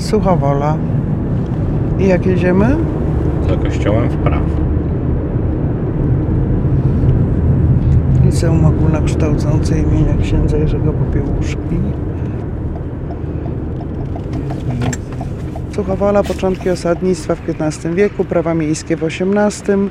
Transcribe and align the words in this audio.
Suchowola. 0.00 0.76
I 1.98 2.08
jak 2.08 2.26
jedziemy? 2.26 2.76
Za 3.48 3.56
kościołem 3.56 4.08
w 4.08 4.16
prawo. 4.16 4.46
Liceum 8.24 8.64
Ogólnokształcące 8.64 9.78
imienia 9.78 10.16
księdza 10.22 10.56
Jerzego 10.56 10.92
Popiełuszki. 10.92 11.76
Suchowola, 15.74 16.22
początki 16.22 16.70
osadnictwa 16.70 17.34
w 17.34 17.40
XV 17.48 17.94
wieku, 17.94 18.24
prawa 18.24 18.54
miejskie 18.54 18.96
w 18.96 19.04
XVIII. 19.04 19.90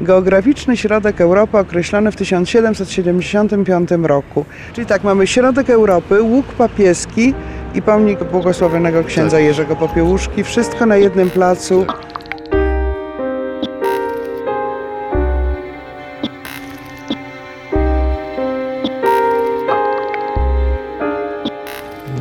Geograficzny 0.00 0.76
środek 0.76 1.20
Europy 1.20 1.58
określony 1.58 2.12
w 2.12 2.16
1775 2.16 3.90
roku. 4.02 4.44
Czyli 4.72 4.86
tak, 4.86 5.04
mamy 5.04 5.26
środek 5.26 5.70
Europy, 5.70 6.22
łuk 6.22 6.46
papieski 6.46 7.34
i 7.74 7.82
pomnik 7.82 8.24
błogosławionego 8.24 9.04
księdza 9.04 9.40
Jerzego 9.40 9.76
Popiełuszki. 9.76 10.44
Wszystko 10.44 10.86
na 10.86 10.96
jednym 10.96 11.30
placu. 11.30 11.86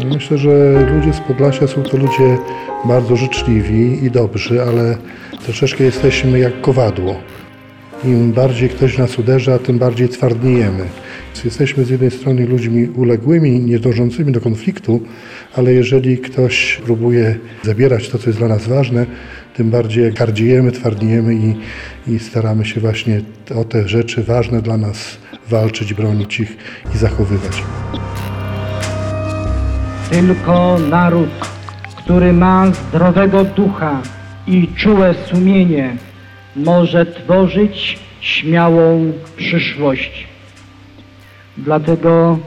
Myślę, 0.05 0.37
że 0.37 0.85
ludzie 0.95 1.13
z 1.13 1.19
Podlasia 1.19 1.67
są 1.67 1.83
to 1.83 1.97
ludzie 1.97 2.37
bardzo 2.85 3.15
życzliwi 3.15 4.05
i 4.05 4.11
dobrzy, 4.11 4.61
ale 4.61 4.97
troszeczkę 5.43 5.83
jesteśmy 5.83 6.39
jak 6.39 6.61
kowadło. 6.61 7.15
Im 8.03 8.31
bardziej 8.31 8.69
ktoś 8.69 8.97
nas 8.97 9.19
uderza, 9.19 9.59
tym 9.59 9.79
bardziej 9.79 10.09
twardniejemy. 10.09 10.85
Jesteśmy 11.45 11.85
z 11.85 11.89
jednej 11.89 12.11
strony 12.11 12.45
ludźmi 12.45 12.87
uległymi, 12.87 13.59
nie 13.59 13.79
dążącymi 13.79 14.31
do 14.31 14.41
konfliktu, 14.41 15.01
ale 15.55 15.73
jeżeli 15.73 16.17
ktoś 16.17 16.81
próbuje 16.85 17.35
zabierać 17.63 18.09
to, 18.09 18.17
co 18.17 18.29
jest 18.29 18.39
dla 18.39 18.47
nas 18.47 18.67
ważne, 18.67 19.05
tym 19.55 19.69
bardziej 19.69 20.13
gardziejemy, 20.13 20.71
twardniejemy 20.71 21.35
i, 21.35 21.55
i 22.07 22.19
staramy 22.19 22.65
się 22.65 22.81
właśnie 22.81 23.21
o 23.55 23.63
te 23.63 23.87
rzeczy 23.87 24.23
ważne 24.23 24.61
dla 24.61 24.77
nas 24.77 25.17
walczyć, 25.49 25.93
bronić 25.93 26.39
ich 26.39 26.57
i 26.95 26.97
zachowywać. 26.97 27.63
Tylko 30.09 30.79
naród, 30.89 31.29
który 31.97 32.33
ma 32.33 32.71
zdrowego 32.71 33.43
ducha 33.43 34.01
i 34.47 34.67
czułe 34.75 35.15
sumienie, 35.27 35.97
może 36.55 37.05
tworzyć 37.05 37.99
śmiałą 38.21 39.13
przyszłość. 39.37 40.27
Dlatego 41.57 42.39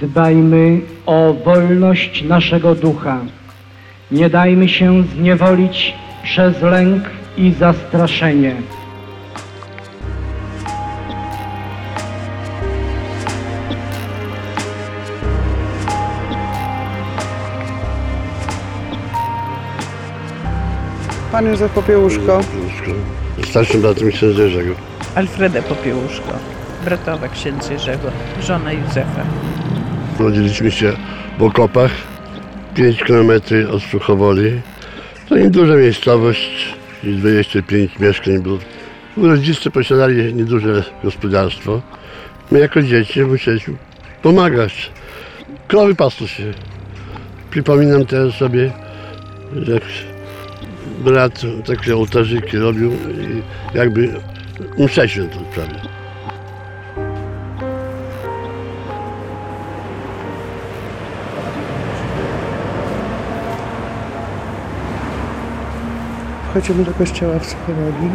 dbajmy 0.00 0.80
o 1.06 1.34
wolność 1.44 2.22
naszego 2.22 2.74
ducha. 2.74 3.20
Nie 4.10 4.30
dajmy 4.30 4.68
się 4.68 5.02
zniewolić 5.02 5.94
przez 6.22 6.62
lęk 6.62 7.02
i 7.36 7.52
zastraszenie. 7.52 8.56
Pan 21.32 21.46
Józef 21.46 21.72
Popiełuszko. 21.72 22.40
Starszym 23.56 23.80
bratem 23.80 24.10
księdza 24.10 24.42
Jerzego. 24.42 24.74
Alfreda 25.14 25.62
Popiełuszko, 25.62 26.32
bratowa 26.84 27.28
księdza 27.28 27.72
Jerzego, 27.72 28.10
żona 28.42 28.72
Józefa. 28.72 29.24
Urodziliśmy 30.18 30.70
się 30.70 30.92
w 31.38 31.42
Okopach, 31.42 31.90
5 32.74 33.04
km 33.04 33.30
od 33.70 33.82
Suchowoli. 33.82 34.60
To 35.28 35.36
nieduża 35.36 35.76
miejscowość, 35.76 36.74
i 37.04 37.14
25 37.14 37.98
mieszkań 37.98 38.38
było. 38.38 38.58
Rodzice 39.16 39.70
posiadali 39.70 40.34
nieduże 40.34 40.84
gospodarstwo. 41.04 41.82
My 42.50 42.58
jako 42.58 42.82
dzieci 42.82 43.20
musieliśmy 43.20 43.74
pomagać. 44.22 44.90
Krowy 45.68 45.94
pasły 45.94 46.28
się. 46.28 46.52
Przypominam 47.50 48.06
teraz 48.06 48.34
sobie, 48.34 48.70
jak 49.68 49.82
brat 50.98 51.42
takie 51.66 51.96
ołtarzyki 51.96 52.56
robił 52.56 52.92
i 52.92 53.42
jakby 53.74 54.20
mszę 54.78 55.08
świętą 55.08 55.38
prawie. 55.54 55.80
Wchodzimy 66.50 66.84
do 66.84 66.92
kościoła 66.92 67.38
w 67.38 67.46
Suchowoli. 67.46 68.10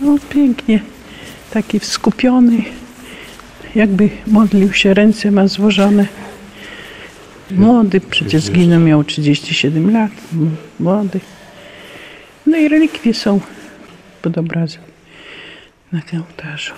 No 0.00 0.18
pięknie, 0.36 0.80
taki 1.50 1.80
skupiony, 1.80 2.62
jakby 3.74 4.08
modlił 4.26 4.72
się, 4.72 4.94
ręce 4.94 5.30
ma 5.30 5.48
złożone. 5.48 6.06
Młody, 7.50 8.00
przecież 8.00 8.42
zginął, 8.42 8.80
miał 8.80 9.04
37 9.04 9.92
lat, 9.92 10.10
młody. 10.80 11.20
No 12.46 12.56
i 12.56 12.68
relikwie 12.68 13.14
są 13.14 13.40
pod 14.22 14.38
obrazem 14.38 14.82
na 15.92 16.00
tym 16.02 16.20
ołtarzu. 16.20 16.74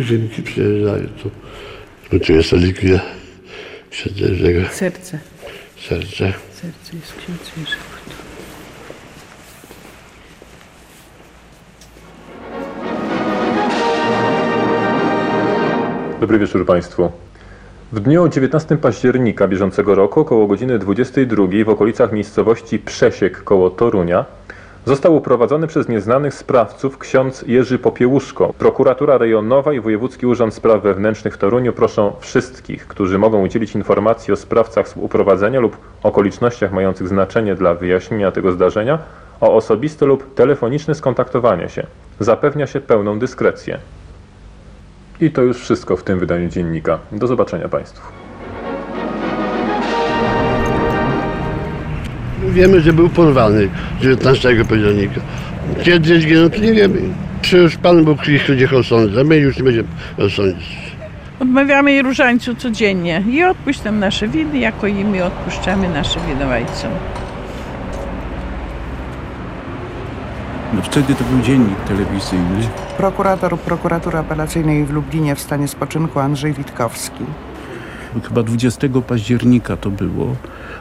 Ziemki 0.00 0.42
przyjeżdżają 0.42 1.06
tu. 1.22 1.30
Bo 2.12 2.24
tu 2.24 2.32
jest 2.32 2.52
relikwia 2.52 3.00
księdza. 3.90 4.72
Serce, 4.72 5.18
Serce. 5.88 6.32
serce 6.54 6.96
jest 6.96 7.12
księdza 7.12 7.50
Jerzego. 7.56 8.27
Dobry 16.20 16.38
wieczór 16.38 16.66
Państwu. 16.66 17.12
W 17.92 18.00
dniu 18.00 18.28
19 18.28 18.76
października 18.76 19.48
bieżącego 19.48 19.94
roku 19.94 20.20
około 20.20 20.46
godziny 20.46 20.78
22 20.78 21.46
w 21.64 21.68
okolicach 21.68 22.12
miejscowości 22.12 22.78
Przesiek 22.78 23.44
koło 23.44 23.70
Torunia 23.70 24.24
został 24.86 25.16
uprowadzony 25.16 25.66
przez 25.66 25.88
nieznanych 25.88 26.34
sprawców 26.34 26.98
ksiądz 26.98 27.44
Jerzy 27.46 27.78
Popiełuszko. 27.78 28.52
Prokuratura 28.58 29.18
rejonowa 29.18 29.72
i 29.72 29.80
Wojewódzki 29.80 30.26
Urząd 30.26 30.54
Spraw 30.54 30.82
Wewnętrznych 30.82 31.34
w 31.34 31.38
Toruniu 31.38 31.72
proszą 31.72 32.12
wszystkich, 32.20 32.86
którzy 32.86 33.18
mogą 33.18 33.42
udzielić 33.42 33.74
informacji 33.74 34.32
o 34.32 34.36
sprawcach 34.36 34.86
uprowadzenia 34.96 35.60
lub 35.60 35.76
okolicznościach 36.02 36.72
mających 36.72 37.08
znaczenie 37.08 37.54
dla 37.54 37.74
wyjaśnienia 37.74 38.32
tego 38.32 38.52
zdarzenia 38.52 38.98
o 39.40 39.54
osobiste 39.54 40.06
lub 40.06 40.34
telefoniczne 40.34 40.94
skontaktowanie 40.94 41.68
się. 41.68 41.86
Zapewnia 42.20 42.66
się 42.66 42.80
pełną 42.80 43.18
dyskrecję. 43.18 43.78
I 45.20 45.30
to 45.30 45.42
już 45.42 45.58
wszystko 45.58 45.96
w 45.96 46.02
tym 46.02 46.18
wydaniu 46.18 46.48
dziennika. 46.48 46.98
Do 47.12 47.26
zobaczenia 47.26 47.68
Państwu. 47.68 48.12
Wiemy, 52.48 52.80
że 52.80 52.92
był 52.92 53.08
porwany 53.08 53.68
19 54.00 54.64
października. 54.64 55.20
Kiedy 55.82 56.20
zginął, 56.20 56.50
to 56.50 56.58
nie 56.58 56.72
wiemy. 56.72 57.00
Czy 57.42 57.56
już 57.56 57.76
Pan 57.76 58.04
Bóg 58.04 58.28
ich 58.28 58.48
ludzie 58.48 58.68
osądza, 58.70 59.24
my 59.24 59.36
już 59.36 59.56
nie 59.56 59.64
będziemy 59.64 59.88
osądzić. 60.18 60.78
Odmawiamy 61.40 61.92
jej 61.92 62.02
różańcu 62.02 62.54
codziennie 62.54 63.22
i 63.30 63.44
odpuść 63.44 63.84
nam 63.84 63.98
nasze 63.98 64.28
winy, 64.28 64.58
jako 64.58 64.86
i 64.86 65.04
my 65.04 65.24
odpuszczamy 65.24 65.88
naszym 65.88 66.22
winowajcom. 66.26 66.90
No 70.74 70.82
wtedy 70.82 71.14
to 71.14 71.24
był 71.24 71.40
dziennik 71.42 71.80
telewizyjny. 71.80 72.68
Prokurator 72.96 73.58
prokuratury 73.58 74.18
apelacyjnej 74.18 74.84
w 74.84 74.90
Lublinie 74.90 75.34
w 75.34 75.40
stanie 75.40 75.68
spoczynku 75.68 76.20
Andrzej 76.20 76.52
Witkowski. 76.52 77.24
Chyba 78.28 78.42
20 78.42 78.88
października 79.08 79.76
to 79.76 79.90
było, 79.90 80.36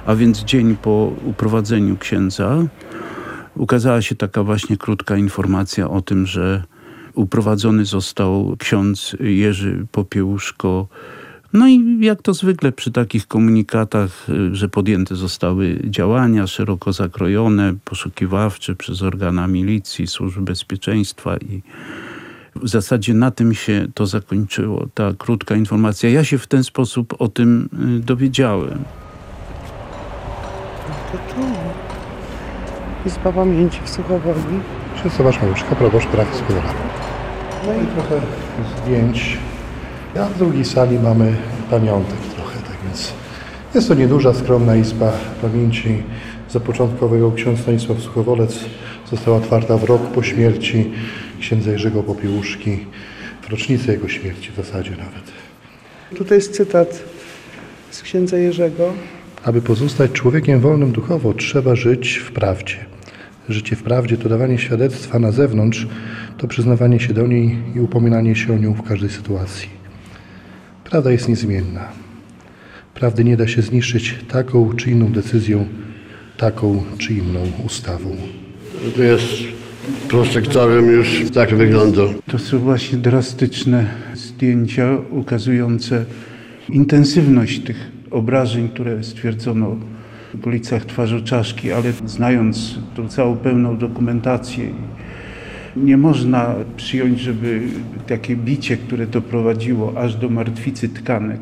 a 0.05 0.15
więc 0.15 0.39
dzień 0.39 0.77
po 0.81 1.11
uprowadzeniu 1.25 1.97
księdza. 1.97 2.57
Ukazała 3.55 4.01
się 4.01 4.15
taka 4.15 4.43
właśnie 4.43 4.77
krótka 4.77 5.17
informacja 5.17 5.89
o 5.89 6.01
tym, 6.01 6.25
że 6.25 6.63
uprowadzony 7.13 7.85
został 7.85 8.55
ksiądz 8.59 9.15
Jerzy 9.19 9.85
Popiełuszko. 9.91 10.87
No 11.53 11.67
i 11.67 11.97
jak 11.99 12.21
to 12.21 12.33
zwykle 12.33 12.71
przy 12.71 12.91
takich 12.91 13.27
komunikatach, 13.27 14.29
y, 14.29 14.55
że 14.55 14.69
podjęte 14.69 15.15
zostały 15.15 15.79
działania 15.83 16.47
szeroko 16.47 16.93
zakrojone, 16.93 17.73
poszukiwawcze 17.85 18.75
przez 18.75 19.01
organa 19.01 19.47
milicji, 19.47 20.07
służb 20.07 20.41
bezpieczeństwa 20.41 21.37
i 21.37 21.61
W 22.55 22.67
zasadzie 22.67 23.13
na 23.13 23.31
tym 23.31 23.53
się 23.53 23.87
to 23.93 24.05
zakończyło, 24.05 24.87
ta 24.93 25.13
krótka 25.17 25.55
informacja. 25.55 26.09
Ja 26.09 26.23
się 26.23 26.37
w 26.37 26.47
ten 26.47 26.63
sposób 26.63 27.15
o 27.19 27.27
tym 27.27 27.69
y, 27.99 27.99
dowiedziałem. 27.99 28.83
To 31.11 31.17
tu. 31.17 31.41
Izba 33.05 33.31
Pamięci 33.31 33.79
w 33.85 33.89
Suchowoli. 33.89 34.59
Ksiądz 34.95 35.17
Tomasz 35.17 35.41
Małyszka, 35.41 35.75
proboszcz 35.75 36.07
parafii. 36.07 36.43
No 37.67 37.73
i 37.83 37.85
trochę 37.87 38.21
zdjęć. 38.83 39.37
A 40.15 40.25
w 40.25 40.37
drugiej 40.37 40.65
sali 40.65 40.99
mamy 40.99 41.35
pamiątek 41.69 42.19
trochę, 42.35 42.59
tak 42.59 42.77
więc 42.83 43.13
jest 43.75 43.87
to 43.87 43.93
nieduża, 43.93 44.33
skromna 44.33 44.75
izba 44.75 45.11
pamięci 45.41 46.03
zapoczątkowego 46.49 47.31
ksiądz 47.31 47.59
Stanisław 47.59 47.99
Suchowolec. 47.99 48.59
Została 49.11 49.37
otwarta 49.37 49.77
w 49.77 49.83
rok 49.83 50.01
po 50.01 50.23
śmierci 50.23 50.91
księdza 51.39 51.71
Jerzego 51.71 52.03
Popiełuszki, 52.03 52.77
w 53.41 53.49
rocznicę 53.49 53.91
jego 53.91 54.07
śmierci 54.07 54.51
w 54.51 54.55
zasadzie 54.55 54.91
nawet. 54.91 55.31
Tutaj 56.15 56.37
jest 56.37 56.55
cytat 56.55 57.03
z 57.91 58.01
księdza 58.01 58.37
Jerzego. 58.37 58.93
Aby 59.43 59.61
pozostać 59.61 60.11
człowiekiem 60.11 60.59
wolnym 60.59 60.91
duchowo, 60.91 61.33
trzeba 61.33 61.75
żyć 61.75 62.17
w 62.17 62.31
prawdzie. 62.31 62.75
Życie 63.49 63.75
w 63.75 63.83
prawdzie 63.83 64.17
to 64.17 64.29
dawanie 64.29 64.57
świadectwa 64.57 65.19
na 65.19 65.31
zewnątrz, 65.31 65.87
to 66.37 66.47
przyznawanie 66.47 66.99
się 66.99 67.13
do 67.13 67.27
niej 67.27 67.57
i 67.75 67.79
upominanie 67.79 68.35
się 68.35 68.53
o 68.53 68.57
nią 68.57 68.73
w 68.73 68.83
każdej 68.83 69.09
sytuacji. 69.09 69.76
Prawda 70.89 71.11
jest 71.11 71.29
niezmienna. 71.29 71.87
Prawdy 72.93 73.23
nie 73.23 73.37
da 73.37 73.47
się 73.47 73.61
zniszczyć 73.61 74.15
taką 74.27 74.73
czy 74.73 74.91
inną 74.91 75.11
decyzją, 75.11 75.65
taką 76.37 76.83
czy 76.97 77.13
inną 77.13 77.39
ustawą. 77.65 78.15
To 78.95 79.03
jest 79.03 79.33
prosektorem 80.09 80.91
już 80.91 81.31
tak 81.33 81.55
wygląda. 81.55 82.01
To 82.31 82.39
są 82.39 82.59
właśnie 82.59 82.97
drastyczne 82.97 83.85
zdjęcia 84.13 84.97
ukazujące 85.11 86.05
intensywność 86.69 87.59
tych 87.59 87.91
obrażeń, 88.11 88.69
które 88.69 89.03
stwierdzono 89.03 89.75
w 90.33 90.39
okolicach 90.39 90.85
twarzoczaszki, 90.85 91.71
ale 91.71 91.93
znając 92.05 92.75
tą 92.95 93.09
całą 93.09 93.37
pełną 93.37 93.77
dokumentację, 93.77 94.69
nie 95.83 95.97
można 95.97 96.55
przyjąć, 96.77 97.19
żeby 97.19 97.61
takie 98.07 98.35
bicie, 98.35 98.77
które 98.77 99.07
doprowadziło 99.07 99.97
aż 99.97 100.15
do 100.15 100.29
martwicy 100.29 100.89
tkanek, 100.89 101.39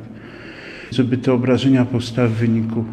żeby 0.91 1.17
te 1.17 1.33
obrażenia 1.33 1.85
powstały 1.85 2.29
w 2.29 2.33
wyniku 2.33 2.85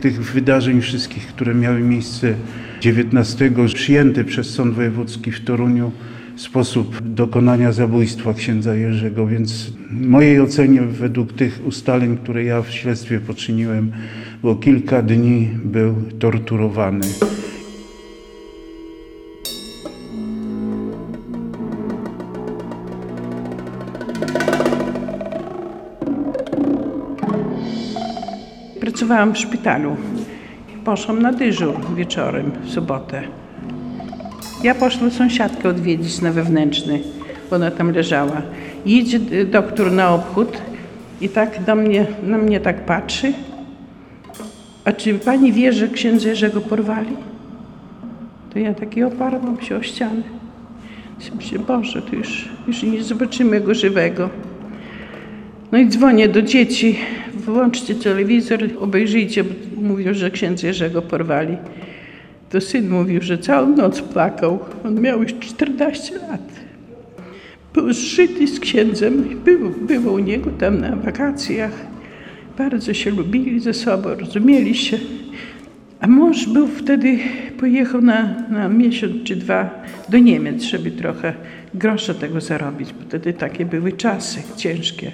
tych 0.00 0.32
wydarzeń 0.32 0.80
wszystkich, 0.80 1.26
które 1.26 1.54
miały 1.54 1.80
miejsce 1.80 2.34
19 2.80 3.50
przyjęty 3.74 4.24
przez 4.24 4.50
Sąd 4.50 4.74
Wojewódzki 4.74 5.32
w 5.32 5.44
Toruniu 5.44 5.92
sposób 6.36 7.00
dokonania 7.02 7.72
zabójstwa 7.72 8.34
księdza 8.34 8.74
Jerzego, 8.74 9.26
więc 9.26 9.72
w 9.90 10.00
mojej 10.00 10.40
ocenie 10.40 10.82
według 10.82 11.32
tych 11.32 11.66
ustaleń, 11.66 12.16
które 12.16 12.44
ja 12.44 12.62
w 12.62 12.70
śledztwie 12.70 13.20
poczyniłem, 13.20 13.92
było 14.40 14.54
kilka 14.54 15.02
dni 15.02 15.48
był 15.64 15.94
torturowany. 16.18 17.06
Pracowałam 29.12 29.34
w 29.34 29.38
szpitalu. 29.38 29.96
Poszłam 30.84 31.22
na 31.22 31.32
dyżur 31.32 31.74
wieczorem 31.96 32.50
w 32.62 32.70
sobotę. 32.70 33.22
Ja 34.62 34.74
poszłam 34.74 35.10
sąsiadkę 35.10 35.68
odwiedzić 35.68 36.20
na 36.20 36.32
wewnętrzny, 36.32 37.00
bo 37.50 37.56
ona 37.56 37.70
tam 37.70 37.92
leżała. 37.92 38.42
Idzie 38.86 39.20
y, 39.32 39.44
doktor 39.44 39.92
na 39.92 40.14
obchód 40.14 40.62
i 41.20 41.28
tak 41.28 41.64
do 41.64 41.74
mnie, 41.74 42.06
na 42.22 42.38
mnie 42.38 42.60
tak 42.60 42.84
patrzy. 42.84 43.32
A 44.84 44.92
czy 44.92 45.14
pani 45.14 45.52
wie, 45.52 45.72
że 45.72 45.88
księdza 45.88 46.28
Jerzego 46.28 46.60
porwali? 46.60 47.16
To 48.52 48.58
ja 48.58 48.74
taki 48.74 49.02
oparłam 49.02 49.60
się 49.60 49.76
o 49.76 49.82
ścianę. 49.82 50.22
Myślę, 51.36 51.58
Boże, 51.58 52.02
to 52.02 52.16
już, 52.16 52.48
już 52.66 52.82
nie 52.82 53.02
zobaczymy 53.02 53.60
go 53.60 53.74
żywego. 53.74 54.30
No 55.72 55.78
i 55.78 55.88
dzwonię 55.88 56.28
do 56.28 56.42
dzieci, 56.42 56.98
włączcie 57.44 57.94
telewizor, 57.94 58.60
obejrzyjcie, 58.80 59.44
mówią, 59.76 60.14
że 60.14 60.30
księdza 60.30 60.66
Jerzego 60.66 61.02
porwali. 61.02 61.56
To 62.50 62.60
syn 62.60 62.90
mówił, 62.90 63.22
że 63.22 63.38
całą 63.38 63.76
noc 63.76 64.00
płakał. 64.00 64.58
On 64.84 65.00
miał 65.00 65.22
już 65.22 65.34
14 65.34 66.14
lat. 66.14 66.40
Był 67.74 67.92
zżyty 67.92 68.48
z 68.48 68.60
księdzem, 68.60 69.24
był, 69.44 69.70
był 69.70 70.14
u 70.14 70.18
niego 70.18 70.50
tam 70.50 70.80
na 70.80 70.96
wakacjach. 70.96 71.86
Bardzo 72.58 72.94
się 72.94 73.10
lubili 73.10 73.60
ze 73.60 73.74
sobą, 73.74 74.08
rozumieli 74.14 74.74
się. 74.74 74.98
A 76.00 76.06
mąż 76.06 76.46
był 76.46 76.66
wtedy, 76.66 77.18
pojechał 77.58 78.00
na, 78.00 78.34
na 78.50 78.68
miesiąc 78.68 79.22
czy 79.24 79.36
dwa 79.36 79.84
do 80.08 80.18
Niemiec, 80.18 80.62
żeby 80.62 80.90
trochę 80.90 81.34
grosza 81.74 82.14
tego 82.14 82.40
zarobić, 82.40 82.92
bo 82.92 83.04
wtedy 83.08 83.32
takie 83.32 83.64
były 83.64 83.92
czasy 83.92 84.42
ciężkie. 84.56 85.12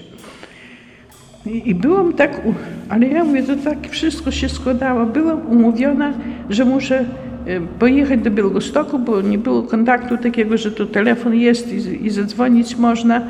I, 1.46 1.70
I 1.70 1.74
byłam 1.74 2.12
tak, 2.12 2.40
ale 2.88 3.06
ja 3.08 3.24
mówię, 3.24 3.42
to 3.42 3.56
tak 3.56 3.88
wszystko 3.88 4.30
się 4.30 4.48
składało. 4.48 5.06
Byłam 5.06 5.46
umówiona, 5.46 6.12
że 6.50 6.64
muszę 6.64 7.04
e, 7.46 7.60
pojechać 7.78 8.20
do 8.20 8.30
Białegostoku, 8.30 8.98
bo 8.98 9.20
nie 9.20 9.38
było 9.38 9.62
kontaktu 9.62 10.16
takiego, 10.16 10.56
że 10.56 10.70
tu 10.70 10.86
telefon 10.86 11.34
jest 11.34 11.72
i, 11.72 12.06
i 12.06 12.10
zadzwonić 12.10 12.76
można. 12.76 13.22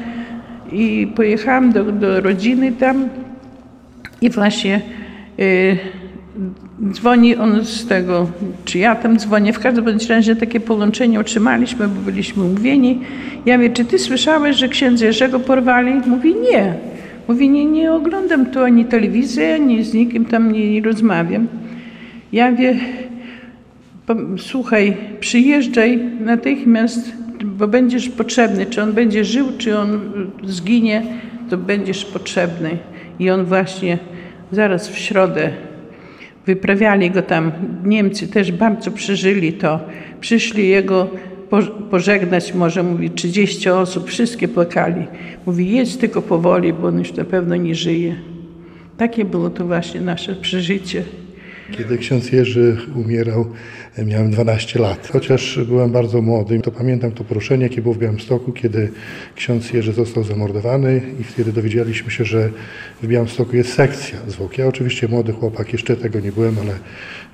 I 0.73 1.13
pojechałam 1.17 1.73
do, 1.73 1.85
do 1.85 2.21
rodziny 2.21 2.73
tam 2.73 3.09
i 4.21 4.31
właśnie 4.31 4.81
e, 5.39 5.43
dzwoni 6.93 7.37
on 7.37 7.65
z 7.65 7.87
tego, 7.87 8.27
czy 8.65 8.79
ja 8.79 8.95
tam 8.95 9.19
dzwonię, 9.19 9.53
w 9.53 9.59
każdym 9.59 9.85
bądź 9.85 10.09
razie 10.09 10.37
takie 10.37 10.61
połączenie 10.61 11.21
otrzymaliśmy, 11.21 11.89
bo 11.89 12.01
byliśmy 12.01 12.45
umówieni. 12.45 13.01
Ja 13.47 13.57
mówię, 13.57 13.71
czy 13.71 13.85
ty 13.85 13.99
słyszałeś, 13.99 14.57
że 14.57 14.69
księdza 14.69 15.07
Jerzego 15.07 15.41
porwali? 15.41 15.93
Mówi, 16.07 16.35
nie. 16.53 16.75
Mówi, 17.29 17.49
nie, 17.51 17.65
nie 17.65 17.93
oglądam 17.93 18.47
tu 18.47 18.61
ani 18.61 18.85
telewizji, 18.85 19.45
ani 19.45 19.85
z 19.85 19.95
nikim 19.95 20.25
tam 20.25 20.53
nie, 20.53 20.71
nie 20.73 20.83
rozmawiam. 20.83 21.49
Ja 22.33 22.53
po- 24.07 24.39
słuchaj, 24.39 24.97
przyjeżdżaj 25.21 25.99
natychmiast, 26.21 27.13
bo 27.45 27.69
będziesz 27.69 28.09
potrzebny. 28.09 28.67
Czy 28.67 28.83
on 28.83 28.93
będzie 28.93 29.25
żył, 29.25 29.47
czy 29.59 29.79
on 29.79 30.01
zginie, 30.45 31.03
to 31.51 31.57
będziesz 31.59 32.05
potrzebny. 32.05 32.71
I 33.19 33.31
on 33.31 33.45
właśnie 33.45 33.99
zaraz 34.53 34.89
w 34.89 34.99
środę 34.99 35.51
wyprawiali 36.47 37.11
go 37.11 37.23
tam. 37.23 37.53
Niemcy 37.85 38.29
też 38.29 38.53
bardzo 38.53 38.91
przeżyli 38.91 39.53
to. 39.53 39.81
Przyszli 40.21 40.69
jego 40.69 41.11
pożegnać, 41.91 42.55
może 42.55 42.83
mówi 42.83 43.11
30 43.11 43.71
osób, 43.71 44.09
wszystkie 44.09 44.49
płakali. 44.49 45.07
Mówi, 45.47 45.71
jedź 45.71 45.97
tylko 45.97 46.23
powoli, 46.23 46.73
bo 46.73 46.89
on 46.89 46.99
już 46.99 47.13
na 47.13 47.25
pewno 47.25 47.57
nie 47.57 47.75
żyje. 47.75 48.17
Takie 48.97 49.25
było 49.25 49.51
to 49.51 49.65
właśnie 49.65 50.01
nasze 50.01 50.35
przeżycie. 50.35 51.03
Kiedy 51.73 51.99
ksiądz 51.99 52.33
Jerzy 52.33 52.77
umierał, 52.95 53.47
miałem 54.07 54.31
12 54.31 54.79
lat. 54.79 55.09
Chociaż 55.13 55.61
byłem 55.69 55.93
bardzo 55.93 56.23
młody, 56.23 56.61
to 56.61 56.71
pamiętam 56.71 57.13
to 57.13 57.25
poruszenie, 57.25 57.63
jakie 57.63 57.83
było 57.83 57.95
w 57.95 57.99
Białymstoku, 57.99 58.53
kiedy 58.53 58.93
ksiądz 59.35 59.73
Jerzy 59.73 59.93
został 59.93 60.25
zamordowany 60.25 61.03
i 61.21 61.25
wtedy 61.25 61.53
dowiedzieliśmy 61.53 62.11
się, 62.11 62.25
że 62.25 62.51
w 63.03 63.07
Białymstoku 63.07 63.57
jest 63.57 63.73
sekcja 63.73 64.19
zwłok. 64.27 64.59
Ja 64.59 64.67
oczywiście 64.67 65.09
młody 65.09 65.33
chłopak, 65.33 65.73
jeszcze 65.73 65.97
tego 65.97 66.21
nie 66.21 66.33
byłem, 66.33 66.59
ale 66.59 66.79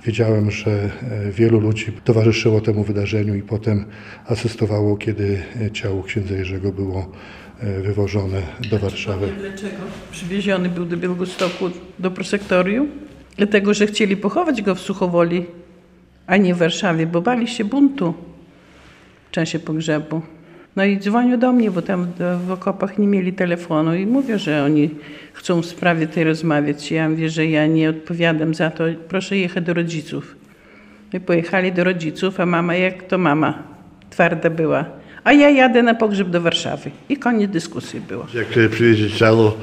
wiedziałem, 0.06 0.50
że 0.50 0.70
e, 0.70 0.90
wielu 1.32 1.60
ludzi 1.60 1.92
towarzyszyło 2.04 2.60
temu 2.60 2.84
wydarzeniu 2.84 3.34
i 3.34 3.42
potem 3.42 3.84
asystowało, 4.26 4.96
kiedy 4.96 5.42
ciało 5.72 6.02
księdza 6.02 6.34
Jerzego 6.34 6.72
było 6.72 7.12
e, 7.60 7.80
wywożone 7.80 8.42
do 8.70 8.78
Warszawy. 8.78 9.28
Dlaczego 9.38 9.82
przywieziony 10.12 10.68
był 10.68 10.84
do 10.84 10.96
Białegostoku 10.96 11.70
do 11.98 12.10
prosektorium? 12.10 12.88
Dlatego, 13.36 13.74
że 13.74 13.86
chcieli 13.86 14.16
pochować 14.16 14.62
go 14.62 14.74
w 14.74 14.80
Suchowoli, 14.80 15.44
a 16.26 16.36
nie 16.36 16.54
w 16.54 16.58
Warszawie, 16.58 17.06
bo 17.06 17.20
bali 17.20 17.48
się 17.48 17.64
buntu 17.64 18.14
w 19.28 19.30
czasie 19.30 19.58
pogrzebu. 19.58 20.22
No 20.76 20.84
i 20.84 20.98
dzwonią 20.98 21.38
do 21.38 21.52
mnie, 21.52 21.70
bo 21.70 21.82
tam 21.82 22.06
w- 22.46 22.50
okopach 22.50 22.98
nie 22.98 23.06
mieli 23.06 23.32
telefonu 23.32 23.94
i 23.94 24.06
mówią, 24.06 24.38
że 24.38 24.64
oni 24.64 24.90
chcą 25.32 25.62
w 25.62 25.66
sprawie 25.66 26.06
tej 26.06 26.24
rozmawiać. 26.24 26.90
Ja 26.90 27.08
mówię, 27.08 27.30
że 27.30 27.46
ja 27.46 27.66
nie 27.66 27.90
odpowiadam 27.90 28.54
za 28.54 28.70
to, 28.70 28.84
proszę 29.08 29.36
jechać 29.38 29.64
do 29.64 29.74
rodziców. 29.74 30.36
I 31.12 31.20
pojechali 31.20 31.72
do 31.72 31.84
rodziców, 31.84 32.40
a 32.40 32.46
mama 32.46 32.74
jak 32.74 33.02
to 33.02 33.18
mama, 33.18 33.62
twarda 34.10 34.50
była. 34.50 34.84
A 35.24 35.32
ja 35.32 35.50
jadę 35.50 35.82
na 35.82 35.94
pogrzeb 35.94 36.28
do 36.30 36.40
Warszawy. 36.40 36.90
I 37.08 37.16
koniec 37.16 37.50
dyskusji 37.50 38.00
było. 38.00 38.26
Jak 38.34 38.70
przywiezie 38.70 39.10
ciało 39.10 39.56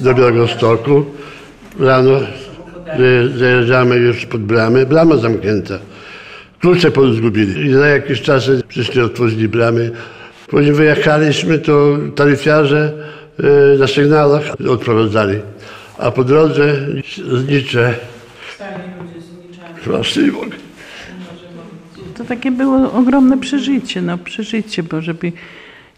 do 0.00 0.14
Białegostoku, 0.14 1.04
rano 1.80 2.20
zajeżdżamy 3.36 3.96
już 3.96 4.26
pod 4.26 4.42
bramę, 4.42 4.86
brama 4.86 5.16
zamknięta. 5.16 5.78
Klucze 6.60 6.90
pozgubili. 6.90 7.66
I 7.66 7.72
za 7.74 7.86
jakiś 7.86 8.22
czas 8.22 8.50
przyszli, 8.68 9.00
otworzyli 9.00 9.48
bramy, 9.48 9.90
Później 10.52 10.74
wyjechaliśmy, 10.74 11.58
to 11.58 11.98
taryfiarze 12.14 12.92
y, 13.74 13.78
na 13.78 13.86
sygnałach 13.86 14.42
odprowadzali. 14.70 15.38
A 15.98 16.10
po 16.10 16.24
drodze 16.24 16.76
znicze. 17.32 17.94
Proszę 19.84 20.20
Bóg. 20.20 20.46
To 22.18 22.24
takie 22.24 22.50
było 22.50 22.92
ogromne 22.92 23.38
przeżycie, 23.38 24.02
no 24.02 24.18
przeżycie, 24.18 24.82
bo 24.82 25.00
żeby 25.00 25.32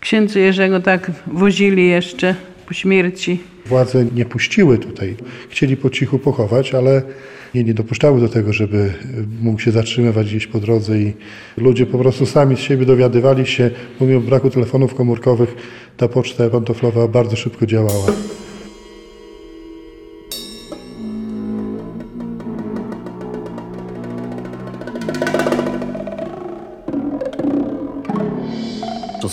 księdza 0.01 0.41
Jerzego 0.41 0.81
tak 0.81 1.11
wozili 1.27 1.89
jeszcze 1.89 2.35
po 2.67 2.75
śmierci. 2.75 3.41
Władze 3.67 4.05
nie 4.15 4.25
puściły 4.25 4.79
tutaj. 4.79 5.17
Chcieli 5.49 5.77
po 5.77 5.91
cichu 5.91 6.19
pochować, 6.19 6.75
ale 6.75 7.03
nie, 7.55 7.65
nie 7.65 7.75
dopuszczały 7.75 8.21
do 8.21 8.29
tego, 8.29 8.53
żeby 8.53 8.93
mógł 9.43 9.61
się 9.61 9.71
zatrzymywać 9.71 10.27
gdzieś 10.27 10.47
po 10.47 10.61
drodze 10.61 10.99
i 10.99 11.13
ludzie 11.57 11.87
po 11.87 11.99
prostu 11.99 12.27
sami 12.27 12.57
z 12.57 12.59
siebie 12.59 12.87
dowiadywali 12.87 13.47
się, 13.47 13.71
pomimo 13.99 14.21
braku 14.21 14.51
telefonów 14.51 14.95
komórkowych, 14.95 15.55
ta 15.97 16.09
poczta 16.09 16.51
pantoflowa 16.51 17.09
bardzo 17.09 17.37
szybko 17.37 17.67
działała. 17.67 18.07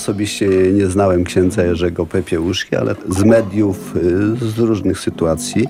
Osobiście 0.02 0.48
nie 0.74 0.88
znałem 0.88 1.24
księdza 1.24 1.64
Jerzego 1.64 2.06
Pepiełuszki, 2.06 2.76
ale 2.76 2.96
z 3.10 3.24
mediów, 3.24 3.96
y, 3.96 4.50
z 4.50 4.60
różnych 4.60 5.00
sytuacji. 5.00 5.68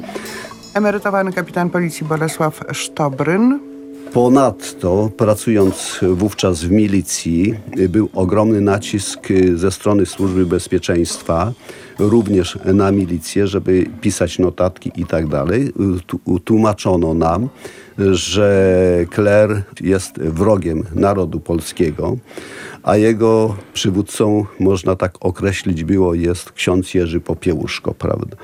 Emerytowany 0.74 1.34
kapitan 1.34 1.70
policji 1.70 2.06
Bolesław 2.06 2.60
Sztobryn. 2.72 3.60
Ponadto, 4.14 5.10
pracując 5.18 6.00
wówczas 6.14 6.64
w 6.64 6.72
milicji, 6.72 7.56
y, 7.80 7.90
był 7.90 8.10
ogromny 8.14 8.62
nacisk 8.62 9.32
y, 9.32 9.58
ze 9.58 9.72
strony 9.72 10.06
Służby 10.06 10.46
Bezpieczeństwa, 10.46 11.52
również 12.00 12.60
na 12.66 12.92
milicję, 12.92 13.48
żeby 13.48 13.86
pisać 14.02 14.40
notatki 14.40 14.92
i 14.96 15.06
tak 15.06 15.28
dalej. 15.28 15.74
Tłumaczono 16.46 17.14
nam, 17.14 17.50
że 18.12 19.06
Kler 19.10 19.64
jest 19.82 20.20
wrogiem 20.20 20.84
narodu 20.96 21.40
polskiego, 21.40 22.18
a 22.84 22.98
jego 22.98 23.56
przywódcą, 23.74 24.46
można 24.60 24.96
tak 24.96 25.14
określić 25.20 25.84
było, 25.84 26.14
jest 26.14 26.52
ksiądz 26.52 26.94
Jerzy 26.94 27.20
Popiełuszko, 27.20 27.94
prawda? 27.94 28.38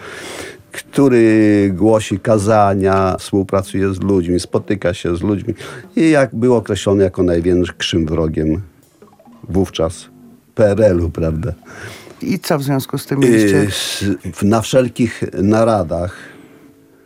który 0.72 1.72
głosi 1.76 2.20
kazania, 2.20 3.16
współpracuje 3.20 3.94
z 3.94 4.02
ludźmi, 4.02 4.40
spotyka 4.40 4.94
się 4.94 5.18
z 5.18 5.22
ludźmi 5.22 5.54
i 5.96 6.10
jak 6.10 6.36
był 6.36 6.56
określony 6.56 7.04
jako 7.04 7.24
największym 7.24 8.06
wrogiem 8.06 8.62
wówczas 9.50 10.06
PRL-u, 10.56 11.10
prawda? 11.10 11.54
I 12.22 12.40
co 12.40 12.58
w 12.58 12.64
związku 12.64 12.98
z 12.98 13.06
tym 13.06 13.20
mieliście? 13.20 13.68
Na 14.42 14.62
wszelkich 14.62 15.24
naradach, 15.34 16.18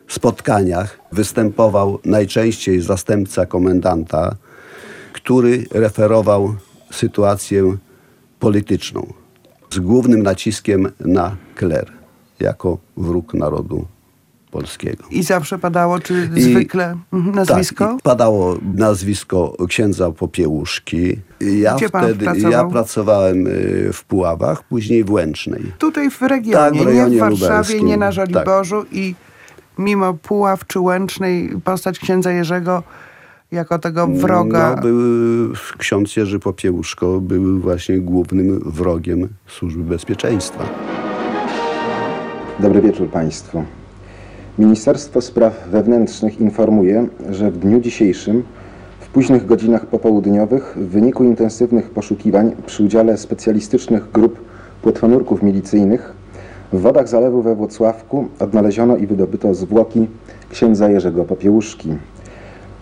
spotkaniach 0.08 1.00
występował 1.12 2.00
najczęściej 2.06 2.82
zastępca 2.82 3.46
komendanta, 3.46 4.36
który 5.14 5.66
referował 5.72 6.56
sytuację 6.92 7.78
polityczną 8.40 9.14
z 9.74 9.80
głównym 9.80 10.24
naciskiem 10.24 10.92
na 11.00 11.36
kler 11.56 11.92
jako 12.40 12.78
wróg 12.98 13.34
narodu 13.34 13.86
polskiego. 14.52 15.04
I 15.12 15.24
zawsze 15.24 15.60
padało, 15.60 16.00
czy 16.00 16.30
I- 16.36 16.42
zwykle 16.42 16.98
nazwisko? 17.12 17.86
Tak, 17.86 18.02
padało 18.02 18.58
nazwisko 18.76 19.56
księdza 19.68 20.12
Popiełuszki. 20.12 21.20
Ja 21.40 21.76
Gdzie 21.76 21.88
wtedy 21.90 22.26
pracował? 22.26 22.52
ja 22.52 22.64
pracowałem 22.66 23.48
y, 23.48 23.90
w 23.94 24.04
Puławach, 24.04 24.64
później 24.64 25.04
w 25.04 25.12
Łęcznej. 25.12 25.62
Tutaj 25.78 26.12
w 26.12 26.22
regionie, 26.22 26.80
Tak, 26.86 26.90
w 26.90 26.96
nie 27.10 27.18
w 27.18 27.20
Warszawie, 27.20 27.30
lubelskim. 27.48 27.86
nie 27.86 27.98
na 27.98 28.06
Tak. 28.06 28.14
Żoliborzu 28.16 28.86
i 28.92 29.16
mimo 29.78 30.14
Puław 30.14 30.68
czy 30.68 30.80
Łęcznej 30.80 31.50
postać 31.64 32.00
księdza 32.00 32.32
Jerzego 32.32 32.84
jako 33.52 33.80
tego 33.80 34.08
wroga. 34.08 34.74
No, 34.76 34.82
był, 34.82 35.00
ksiądz 35.78 36.16
Jerzy 36.16 36.40
Popiełuszko 36.40 37.22
był 37.22 37.60
właśnie 37.60 38.00
głównym 38.00 38.60
wrogiem 38.66 39.28
służby 39.48 39.84
bezpieczeństwa. 39.84 40.64
Dobry 42.60 42.82
wieczór 42.82 43.10
Państwu. 43.10 43.64
Ministerstwo 44.60 45.22
Spraw 45.22 45.70
Wewnętrznych 45.70 46.40
informuje, 46.40 47.08
że 47.30 47.52
w 47.52 47.58
dniu 47.58 47.80
dzisiejszym 47.80 48.44
w 49.00 49.08
późnych 49.08 49.46
godzinach 49.46 49.86
popołudniowych 49.86 50.78
w 50.78 50.90
wyniku 50.90 51.24
intensywnych 51.24 51.90
poszukiwań 51.90 52.56
przy 52.66 52.84
udziale 52.84 53.18
specjalistycznych 53.18 54.12
grup 54.12 54.40
płetwonurków 54.82 55.44
milicyjnych 55.44 56.14
w 56.74 56.82
wodach 56.82 57.08
zalewu 57.08 57.42
we 57.42 57.56
Włocławku 57.56 58.28
odnaleziono 58.40 58.98
i 58.98 59.08
wydobyto 59.08 59.54
zwłoki 59.54 60.08
księdza 60.50 60.90
Jerzego 60.90 61.26
Popiełuszki. 61.26 61.90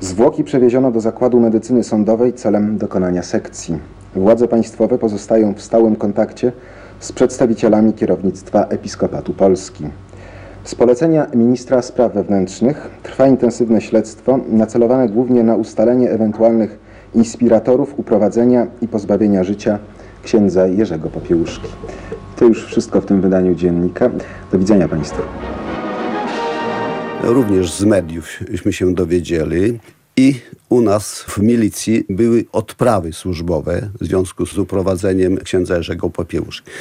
Zwłoki 0.01 0.43
przewieziono 0.43 0.91
do 0.91 0.99
Zakładu 0.99 1.39
Medycyny 1.39 1.83
Sądowej 1.83 2.33
celem 2.33 2.77
dokonania 2.77 3.23
sekcji. 3.23 3.79
Władze 4.15 4.47
państwowe 4.47 4.97
pozostają 4.97 5.53
w 5.53 5.61
stałym 5.61 5.95
kontakcie 5.95 6.51
z 6.99 7.11
przedstawicielami 7.11 7.93
kierownictwa 7.93 8.65
Episkopatu 8.65 9.33
Polski. 9.33 9.83
Z 10.63 10.75
polecenia 10.75 11.27
ministra 11.35 11.81
spraw 11.81 12.13
wewnętrznych 12.13 12.89
trwa 13.03 13.27
intensywne 13.27 13.81
śledztwo 13.81 14.39
nacelowane 14.49 15.09
głównie 15.09 15.43
na 15.43 15.55
ustalenie 15.55 16.11
ewentualnych 16.11 16.79
inspiratorów 17.15 17.99
uprowadzenia 17.99 18.67
i 18.81 18.87
pozbawienia 18.87 19.43
życia 19.43 19.79
księdza 20.23 20.67
Jerzego 20.67 21.09
Popiełuszki. 21.09 21.67
To 22.35 22.45
już 22.45 22.65
wszystko 22.65 23.01
w 23.01 23.05
tym 23.05 23.21
wydaniu 23.21 23.55
dziennika. 23.55 24.09
Do 24.51 24.59
widzenia 24.59 24.87
Państwu. 24.87 25.21
Również 27.23 27.71
z 27.71 27.83
mediówśmy 27.83 28.73
się 28.73 28.93
dowiedzieli 28.93 29.79
i 30.17 30.35
u 30.69 30.81
nas 30.81 31.21
w 31.21 31.37
milicji 31.37 32.05
były 32.09 32.45
odprawy 32.51 33.13
służbowe 33.13 33.89
w 34.01 34.05
związku 34.05 34.45
z 34.45 34.57
uprowadzeniem 34.57 35.37
księdza 35.37 35.77
Jerzego 35.77 36.09
Popiełuszki. 36.09 36.71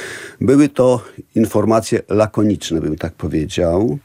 Były 0.41 0.69
to 0.69 1.03
informacje 1.35 2.01
lakoniczne, 2.09 2.81
bym 2.81 2.95
tak 2.95 3.13
powiedział, 3.13 3.97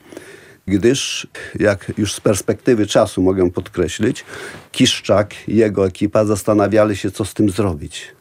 gdyż, 0.66 1.26
jak 1.60 1.92
już 1.98 2.14
z 2.14 2.20
perspektywy 2.20 2.86
czasu 2.86 3.22
mogę 3.22 3.50
podkreślić, 3.50 4.24
Kiszczak 4.72 5.34
i 5.48 5.56
jego 5.56 5.86
ekipa 5.86 6.24
zastanawiali 6.24 6.96
się, 6.96 7.10
co 7.10 7.24
z 7.24 7.34
tym 7.34 7.50
zrobić 7.50 8.14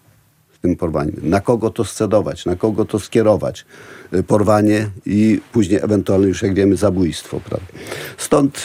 tym 0.64 0.76
porwaniem. 0.76 1.16
Na 1.24 1.42
kogo 1.42 1.70
to 1.70 1.86
scedować, 1.86 2.46
na 2.46 2.56
kogo 2.56 2.86
to 2.86 3.00
skierować. 3.00 3.66
Y, 4.14 4.24
Porwanie 4.24 4.90
i 5.06 5.42
później 5.52 5.80
ewentualnie 5.84 6.28
już, 6.28 6.42
jak 6.42 6.54
wiemy, 6.54 6.76
zabójstwo. 6.76 7.40
Prawda? 7.40 7.68
Stąd 8.18 8.58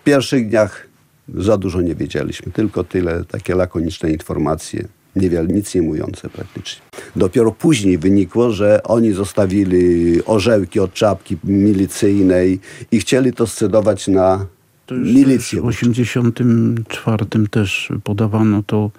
w 0.00 0.04
pierwszych 0.04 0.48
dniach 0.48 0.86
za 1.34 1.56
dużo 1.56 1.80
nie 1.80 1.94
wiedzieliśmy. 1.94 2.52
Tylko 2.52 2.84
tyle, 2.84 3.24
takie 3.24 3.54
lakoniczne 3.54 4.10
informacje. 4.10 4.84
Niewiele, 5.16 5.48
nic 5.48 5.74
nie 5.74 5.82
mówiące 5.82 6.28
praktycznie. 6.28 6.82
Dopiero 7.16 7.52
później 7.52 7.98
wynikło, 7.98 8.50
że 8.50 8.82
oni 8.82 9.12
zostawili 9.12 10.24
orzełki 10.24 10.80
od 10.80 10.92
czapki 10.92 11.36
milicyjnej 11.44 12.60
i 12.92 13.00
chcieli 13.00 13.32
to 13.32 13.46
scedować 13.46 14.08
na 14.08 14.46
milicję. 14.90 15.60
w 15.60 15.66
84 15.66 17.26
też 17.50 17.92
podawano 18.04 18.62
to 18.62 18.90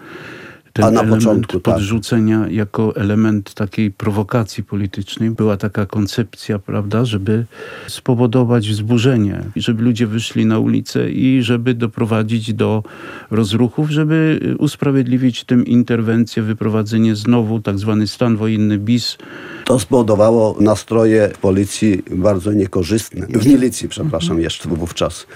ten 0.77 0.85
A 0.85 0.91
na 0.91 1.01
element 1.01 1.23
początku, 1.23 1.59
tak. 1.59 1.73
podrzucenia 1.73 2.47
jako 2.49 2.95
element 2.95 3.53
takiej 3.53 3.91
prowokacji 3.91 4.63
politycznej. 4.63 5.31
Była 5.31 5.57
taka 5.57 5.85
koncepcja, 5.85 6.59
prawda, 6.59 7.05
żeby 7.05 7.45
spowodować 7.87 8.69
wzburzenie, 8.69 9.43
żeby 9.55 9.83
ludzie 9.83 10.07
wyszli 10.07 10.45
na 10.45 10.59
ulicę 10.59 11.11
i 11.11 11.43
żeby 11.43 11.73
doprowadzić 11.73 12.53
do 12.53 12.83
rozruchów, 13.31 13.89
żeby 13.89 14.39
usprawiedliwić 14.59 15.43
tym 15.43 15.65
interwencję, 15.65 16.43
wyprowadzenie 16.43 17.15
znowu 17.15 17.59
tak 17.59 17.79
zwany 17.79 18.07
stan 18.07 18.37
wojenny 18.37 18.77
bis. 18.77 19.17
To 19.65 19.79
spowodowało 19.79 20.57
nastroje 20.59 21.29
w 21.33 21.37
policji 21.37 22.03
bardzo 22.11 22.53
niekorzystne. 22.53 23.27
W 23.27 23.47
milicji, 23.47 23.89
przepraszam, 23.89 24.41
jeszcze 24.41 24.69
wówczas. 24.69 25.27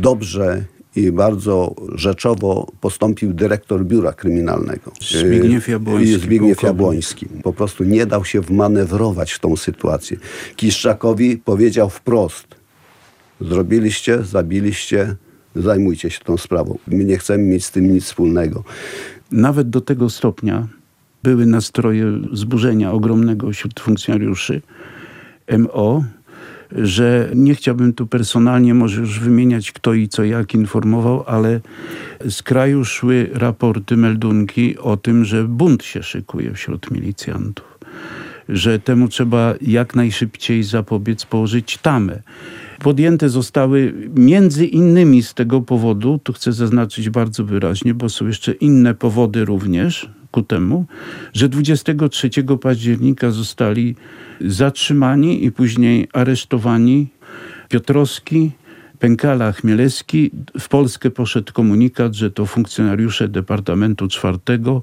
Dobrze 0.00 0.64
i 0.98 1.12
bardzo 1.12 1.74
rzeczowo 1.94 2.72
postąpił 2.80 3.34
dyrektor 3.34 3.84
biura 3.84 4.12
kryminalnego. 4.12 4.92
Zbigniew 5.00 5.68
Yy, 5.68 5.72
Jabłoński, 5.72 6.18
Zbigniew. 6.18 6.62
Jabłoński. 6.62 7.26
Po 7.42 7.52
prostu 7.52 7.84
nie 7.84 8.06
dał 8.06 8.24
się 8.24 8.40
wmanewrować 8.40 9.32
w 9.32 9.38
tą 9.38 9.56
sytuację. 9.56 10.16
Kiszczakowi 10.56 11.36
powiedział 11.36 11.90
wprost, 11.90 12.46
zrobiliście, 13.40 14.24
zabiliście, 14.24 15.16
zajmujcie 15.56 16.10
się 16.10 16.20
tą 16.24 16.36
sprawą. 16.36 16.78
My 16.86 17.04
nie 17.04 17.18
chcemy 17.18 17.44
mieć 17.44 17.64
z 17.64 17.70
tym 17.70 17.92
nic 17.92 18.04
wspólnego. 18.04 18.64
Nawet 19.32 19.70
do 19.70 19.80
tego 19.80 20.10
stopnia 20.10 20.68
były 21.22 21.46
nastroje 21.46 22.12
zburzenia 22.32 22.92
ogromnego 22.92 23.50
wśród 23.50 23.80
funkcjonariuszy 23.80 24.62
MO, 25.58 26.04
że 26.72 27.30
nie 27.34 27.54
chciałbym 27.54 27.92
tu 27.92 28.06
personalnie 28.06 28.74
może 28.74 29.00
już 29.00 29.20
wymieniać 29.20 29.72
kto 29.72 29.94
i 29.94 30.08
co 30.08 30.24
jak 30.24 30.54
informował, 30.54 31.24
ale 31.26 31.60
z 32.28 32.42
kraju 32.42 32.84
szły 32.84 33.30
raporty, 33.32 33.96
meldunki 33.96 34.78
o 34.78 34.96
tym, 34.96 35.24
że 35.24 35.44
bunt 35.44 35.84
się 35.84 36.02
szykuje 36.02 36.54
wśród 36.54 36.90
milicjantów. 36.90 37.78
że 38.48 38.78
temu 38.78 39.08
trzeba 39.08 39.54
jak 39.60 39.94
najszybciej 39.94 40.62
zapobiec, 40.62 41.26
położyć 41.26 41.78
tamę. 41.78 42.22
Podjęte 42.78 43.28
zostały 43.28 43.94
między 44.14 44.66
innymi 44.66 45.22
z 45.22 45.34
tego 45.34 45.60
powodu, 45.60 46.18
tu 46.22 46.32
chcę 46.32 46.52
zaznaczyć 46.52 47.10
bardzo 47.10 47.44
wyraźnie, 47.44 47.94
bo 47.94 48.08
są 48.08 48.26
jeszcze 48.26 48.52
inne 48.52 48.94
powody 48.94 49.44
również 49.44 50.10
ku 50.30 50.42
temu, 50.42 50.86
że 51.32 51.48
23 51.48 52.30
października 52.60 53.30
zostali 53.30 53.96
zatrzymani 54.40 55.44
i 55.44 55.52
później 55.52 56.08
aresztowani 56.12 57.06
Piotrowski, 57.68 58.50
Pękala, 58.98 59.52
Chmielewski. 59.52 60.30
W 60.60 60.68
Polskę 60.68 61.10
poszedł 61.10 61.52
komunikat, 61.52 62.14
że 62.14 62.30
to 62.30 62.46
funkcjonariusze 62.46 63.28
Departamentu 63.28 64.08
czwartego 64.08 64.82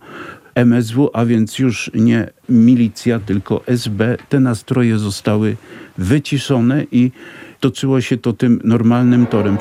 MSW, 0.55 1.09
a 1.13 1.25
więc 1.25 1.59
już 1.59 1.91
nie 1.93 2.29
milicja, 2.49 3.19
tylko 3.19 3.63
SB. 3.65 4.17
Te 4.29 4.39
nastroje 4.39 4.97
zostały 4.97 5.57
wyciszone 5.97 6.85
i 6.91 7.11
toczyło 7.59 8.01
się 8.01 8.17
to 8.17 8.33
tym 8.33 8.61
normalnym 8.63 9.25
torem. 9.25 9.57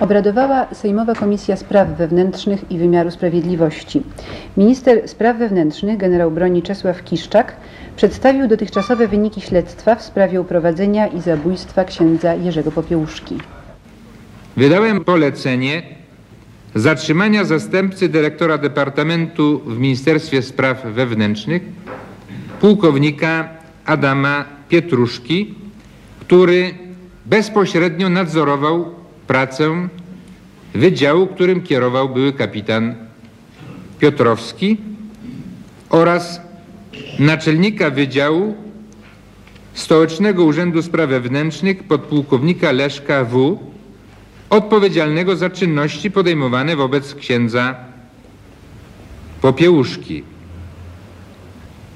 Obradowała 0.00 0.66
Sejmowa 0.72 1.14
Komisja 1.14 1.56
Spraw 1.56 1.88
Wewnętrznych 1.88 2.70
i 2.70 2.78
Wymiaru 2.78 3.10
Sprawiedliwości. 3.10 4.02
Minister 4.56 5.08
Spraw 5.08 5.38
Wewnętrznych 5.38 5.96
generał 5.96 6.30
broni 6.30 6.62
Czesław 6.62 7.04
Kiszczak 7.04 7.56
przedstawił 7.96 8.48
dotychczasowe 8.48 9.08
wyniki 9.08 9.40
śledztwa 9.40 9.94
w 9.94 10.02
sprawie 10.02 10.40
uprowadzenia 10.40 11.06
i 11.06 11.20
zabójstwa 11.20 11.84
księdza 11.84 12.34
Jerzego 12.34 12.72
Popiełuszki. 12.72 13.38
Wydałem 14.56 15.04
polecenie 15.04 15.82
zatrzymania 16.74 17.44
zastępcy 17.44 18.08
dyrektora 18.08 18.58
Departamentu 18.58 19.60
w 19.66 19.78
Ministerstwie 19.78 20.42
Spraw 20.42 20.84
Wewnętrznych, 20.84 21.62
pułkownika 22.60 23.48
Adama 23.84 24.44
Pietruszki, 24.68 25.54
który 26.20 26.70
bezpośrednio 27.26 28.08
nadzorował 28.08 28.97
pracę 29.28 29.88
wydziału, 30.74 31.26
którym 31.26 31.62
kierował 31.62 32.08
były 32.08 32.32
kapitan 32.32 32.94
Piotrowski 33.98 34.76
oraz 35.90 36.40
naczelnika 37.18 37.90
Wydziału 37.90 38.54
Stołecznego 39.74 40.44
Urzędu 40.44 40.82
Spraw 40.82 41.08
Wewnętrznych 41.08 41.84
podpułkownika 41.84 42.72
Leszka 42.72 43.24
W., 43.24 43.58
odpowiedzialnego 44.50 45.36
za 45.36 45.50
czynności 45.50 46.10
podejmowane 46.10 46.76
wobec 46.76 47.14
księdza 47.14 47.74
Popiełuszki. 49.40 50.22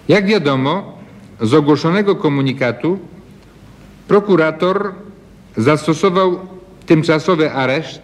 Jak 0.09 0.27
wiadomo, 0.27 0.99
z 1.41 1.55
ogłoszonego 1.55 2.17
komunikatu 2.17 2.99
prokurator 4.09 4.95
zastosował 5.57 6.41
tymczasowy 6.85 7.53
areszt 7.53 8.03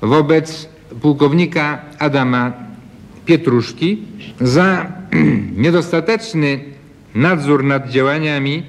wobec 0.00 0.68
pułkownika 1.00 1.78
Adama 1.98 2.52
Pietruszki 3.26 4.02
za 4.40 4.92
niedostateczny 5.64 6.60
nadzór 7.14 7.64
nad 7.64 7.90
działaniami 7.90 8.62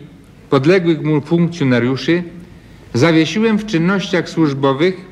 podległych 0.49 1.03
mu 1.03 1.21
funkcjonariuszy 1.21 2.23
zawiesiłem 2.93 3.57
w 3.57 3.65
czynnościach 3.65 4.29
służbowych 4.29 5.05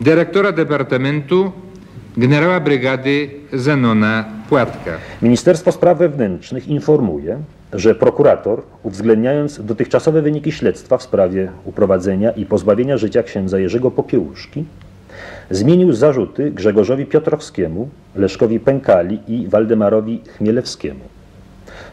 dyrektora 0.00 0.52
Departamentu 0.52 1.52
generała 2.16 2.60
brygady 2.60 3.30
Zenona 3.52 4.24
Płatka. 4.48 4.90
Ministerstwo 5.22 5.72
Spraw 5.72 5.98
Wewnętrznych 5.98 6.68
informuje, 6.68 7.38
że 7.72 7.94
prokurator, 7.94 8.62
uwzględniając 8.82 9.64
dotychczasowe 9.64 10.22
wyniki 10.22 10.52
śledztwa 10.52 10.98
w 10.98 11.02
sprawie 11.02 11.50
uprowadzenia 11.64 12.30
i 12.30 12.46
pozbawienia 12.46 12.96
życia 12.96 13.22
księdza 13.22 13.58
Jerzego 13.58 13.90
Popiełuszki, 13.90 14.64
zmienił 15.50 15.92
zarzuty 15.92 16.50
Grzegorzowi 16.50 17.06
Piotrowskiemu, 17.06 17.88
Leszkowi 18.14 18.60
Pękali 18.60 19.20
i 19.28 19.48
Waldemarowi 19.48 20.20
Chmielewskiemu. 20.36 21.00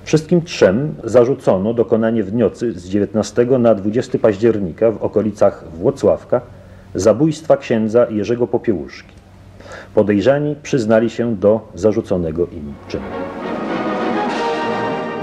Wszystkim 0.03 0.41
trzem 0.41 0.95
zarzucono 1.03 1.73
dokonanie 1.73 2.23
w 2.23 2.33
nocy 2.33 2.79
z 2.79 2.89
19 2.89 3.45
na 3.45 3.75
20 3.75 4.19
października 4.19 4.91
w 4.91 5.03
okolicach 5.03 5.63
Włocławka 5.73 6.41
zabójstwa 6.95 7.57
księdza 7.57 8.07
Jerzego 8.09 8.47
Popiełuszki. 8.47 9.13
Podejrzani 9.95 10.55
przyznali 10.63 11.09
się 11.09 11.35
do 11.35 11.67
zarzuconego 11.75 12.45
im 12.45 12.73
czynu. 12.87 13.46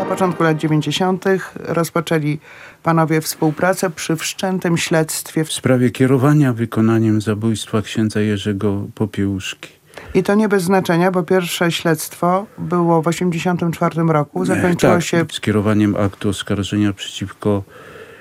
Na 0.04 0.10
początku 0.10 0.42
lat 0.42 0.56
90. 0.56 1.24
rozpoczęli 1.54 2.38
panowie 2.82 3.20
współpracę 3.20 3.90
przy 3.90 4.16
wszczętym 4.16 4.76
śledztwie. 4.76 5.44
W 5.44 5.52
sprawie 5.52 5.90
kierowania 5.90 6.52
wykonaniem 6.52 7.20
zabójstwa 7.20 7.82
księdza 7.82 8.20
Jerzego 8.20 8.86
Popiełuszki. 8.94 9.68
I 10.14 10.22
to 10.22 10.34
nie 10.34 10.48
bez 10.48 10.62
znaczenia, 10.62 11.10
bo 11.10 11.22
pierwsze 11.22 11.72
śledztwo 11.72 12.46
było 12.58 13.02
w 13.02 13.04
1984 13.04 14.12
roku. 14.12 14.44
Zakończyło 14.44 14.92
tak, 14.92 15.02
się 15.02 15.24
skierowaniem 15.32 15.96
aktu 15.96 16.28
oskarżenia 16.28 16.92
przeciwko 16.92 17.62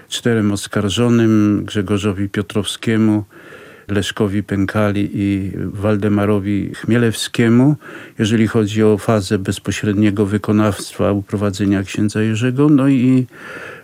czterem 0.10 0.52
oskarżonym 0.52 1.63
Grzegorzowi 1.65 2.30
Piotrowskiemu, 2.30 3.24
Leszkowi 3.93 4.43
Pękali 4.43 5.10
i 5.13 5.51
Waldemarowi 5.58 6.71
Chmielewskiemu, 6.75 7.75
jeżeli 8.19 8.47
chodzi 8.47 8.84
o 8.84 8.97
fazę 8.97 9.39
bezpośredniego 9.39 10.25
wykonawstwa 10.25 11.12
uprowadzenia 11.12 11.84
księdza 11.84 12.21
Jerzego, 12.21 12.69
no 12.69 12.88
i 12.88 13.25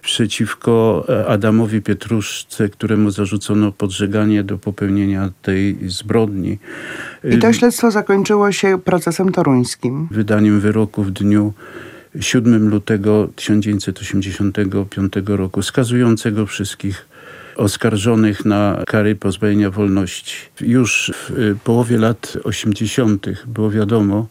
przeciwko 0.02 1.06
Adamowi 1.28 1.82
Pietruszce, 1.82 2.70
któremu 2.70 3.12
zarzucono 3.12 3.72
podżeganie 3.72 4.44
do 4.44 4.58
popełnienia 4.58 5.32
tej 5.42 5.78
zbrodni. 5.90 6.60
I 7.24 7.38
to 7.38 7.54
śledztwo 7.54 7.92
zakończyło 7.92 8.52
się 8.52 8.80
procesem 8.86 9.32
toruńskim. 9.32 10.08
Wydaniem 10.12 10.60
wyroku 10.60 11.04
w 11.04 11.12
dniu 11.12 11.54
7 12.20 12.70
lutego 12.70 13.30
1985 13.36 15.14
roku, 15.26 15.62
skazującego 15.62 16.46
wszystkich 16.46 17.09
oskarżonych 17.60 18.46
na 18.46 18.84
kary 18.88 19.16
pozbawienia 19.16 19.70
wolności. 19.70 20.36
Już 20.62 21.12
w 21.16 21.56
połowie 21.64 21.98
lat 21.98 22.38
80. 22.44 23.28
było 23.48 23.72
wiadomo, 23.72 24.28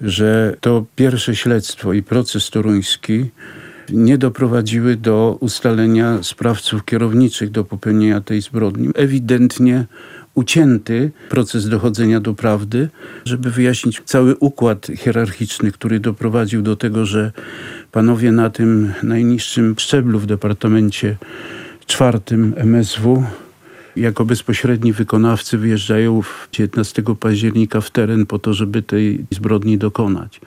że 0.00 0.56
to 0.60 0.84
pierwsze 0.96 1.36
śledztwo 1.36 1.92
i 1.92 2.02
proces 2.02 2.50
toruński 2.50 3.30
nie 3.92 4.18
doprowadziły 4.18 4.96
do 4.96 5.36
ustalenia 5.40 6.22
sprawców 6.22 6.84
kierowniczych 6.84 7.50
do 7.50 7.64
popełnienia 7.64 8.20
tej 8.20 8.42
zbrodni. 8.42 8.88
Ewidentnie 8.94 9.86
ucięty 10.34 11.10
proces 11.28 11.68
dochodzenia 11.68 12.20
do 12.20 12.34
prawdy, 12.34 12.88
żeby 13.24 13.50
wyjaśnić 13.50 14.00
cały 14.04 14.36
układ 14.36 14.86
hierarchiczny, 14.96 15.72
który 15.72 16.00
doprowadził 16.00 16.62
do 16.62 16.76
tego, 16.76 17.06
że 17.06 17.32
panowie 17.92 18.32
na 18.32 18.50
tym 18.50 18.92
najniższym 19.02 19.74
szczeblu 19.78 20.18
w 20.18 20.26
Departamencie 20.26 21.16
czwartym 21.90 22.54
MSW 22.56 23.24
jako 23.96 24.24
bezpośredni 24.24 24.92
wykonawcy 24.92 25.58
wyjeżdżają 25.58 26.22
19 26.52 27.02
października 27.20 27.80
w 27.80 27.90
teren 27.90 28.26
po 28.26 28.38
to, 28.38 28.54
żeby 28.54 28.82
tej 28.82 29.24
zbrodni 29.30 29.78
dokonać. 29.78 30.40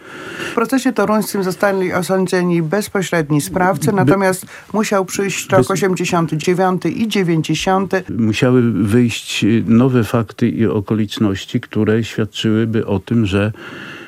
W 0.52 0.54
procesie 0.54 0.94
toruńskim 0.94 1.44
zostali 1.44 1.94
osądzeni 1.94 2.62
bezpośredni 2.62 3.42
sprawcy, 3.42 3.94
natomiast 3.94 4.46
musiał 4.74 5.06
przyjść 5.06 5.50
rok 5.50 5.72
89 5.72 6.86
i 6.86 7.08
90. 7.08 7.94
Musiały 8.18 8.72
wyjść 8.72 9.46
nowe 9.66 10.04
fakty 10.04 10.50
i 10.50 10.66
okoliczności, 10.66 11.62
które 11.62 12.04
świadczyłyby 12.04 12.86
o 12.86 13.00
tym, 13.00 13.26
że 13.26 13.52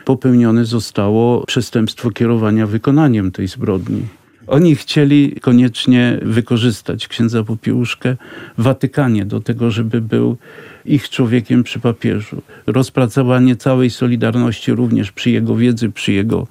popełnione 0.05 0.65
zostało 0.65 1.45
przestępstwo 1.45 2.11
kierowania 2.11 2.67
wykonaniem 2.67 3.31
tej 3.31 3.47
zbrodni. 3.47 4.05
Oni 4.47 4.75
chcieli 4.75 5.35
koniecznie 5.41 6.19
wykorzystać 6.21 7.07
księdza 7.07 7.43
Popiełuszkę 7.43 8.15
w 8.57 8.63
Watykanie 8.63 9.25
do 9.25 9.39
tego, 9.39 9.71
żeby 9.71 10.01
był 10.01 10.37
ich 10.85 11.09
człowiekiem 11.09 11.63
przy 11.63 11.79
papieżu. 11.79 12.41
Rozpracowanie 12.67 13.55
całej 13.55 13.89
Solidarności 13.89 14.71
również 14.71 15.11
przy 15.11 15.31
jego 15.31 15.55
wiedzy, 15.55 15.89
przy 15.89 16.13
jego 16.13 16.47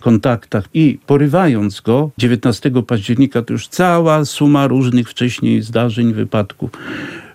kontaktach 0.00 0.64
i 0.74 0.98
porywając 1.06 1.80
go 1.80 2.10
19 2.18 2.70
października 2.86 3.42
to 3.42 3.52
już 3.52 3.68
cała 3.68 4.24
suma 4.24 4.66
różnych 4.66 5.10
wcześniej 5.10 5.62
zdarzeń, 5.62 6.12
wypadków. 6.12 6.70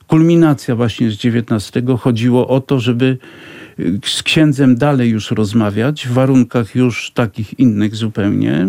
Kulminacja 0.08 0.76
właśnie 0.76 1.12
z 1.12 1.14
19 1.14 1.84
chodziło 2.00 2.48
o 2.48 2.62
to, 2.62 2.80
żeby 2.80 3.18
z 4.04 4.24
księdzem 4.24 4.76
dalej 4.76 5.10
już 5.10 5.32
rozmawiać 5.32 6.08
w 6.08 6.14
warunkach 6.14 6.76
już 6.76 7.12
takich 7.12 7.60
innych 7.60 7.96
zupełnie 7.96 8.68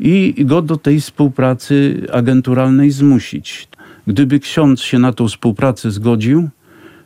i 0.00 0.44
go 0.44 0.62
do 0.62 0.76
tej 0.76 1.00
współpracy 1.00 2.06
agenturalnej 2.12 2.90
zmusić. 2.90 3.68
Gdyby 4.06 4.40
ksiądz 4.40 4.80
się 4.80 4.98
na 4.98 5.12
tą 5.12 5.28
współpracę 5.28 5.90
zgodził, 5.90 6.48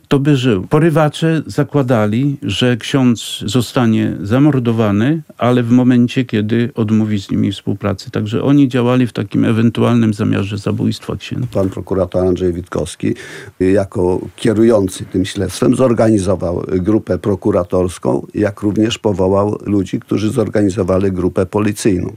to 0.07 0.19
by 0.19 0.37
żył. 0.37 0.67
Porywacze 0.69 1.41
zakładali, 1.45 2.37
że 2.41 2.77
ksiądz 2.77 3.43
zostanie 3.45 4.17
zamordowany, 4.21 5.21
ale 5.37 5.63
w 5.63 5.71
momencie, 5.71 6.25
kiedy 6.25 6.69
odmówi 6.75 7.21
z 7.21 7.31
nimi 7.31 7.51
współpracy. 7.51 8.11
Także 8.11 8.43
oni 8.43 8.67
działali 8.67 9.07
w 9.07 9.13
takim 9.13 9.45
ewentualnym 9.45 10.13
zamiarze 10.13 10.57
zabójstwa 10.57 11.15
księdza. 11.15 11.47
Pan 11.53 11.69
prokurator 11.69 12.25
Andrzej 12.25 12.53
Witkowski, 12.53 13.13
jako 13.59 14.19
kierujący 14.35 15.05
tym 15.05 15.25
śledztwem, 15.25 15.75
zorganizował 15.75 16.63
grupę 16.67 17.17
prokuratorską, 17.17 18.27
jak 18.33 18.61
również 18.61 18.99
powołał 18.99 19.57
ludzi, 19.65 19.99
którzy 19.99 20.29
zorganizowali 20.29 21.11
grupę 21.11 21.45
policyjną. 21.45 22.13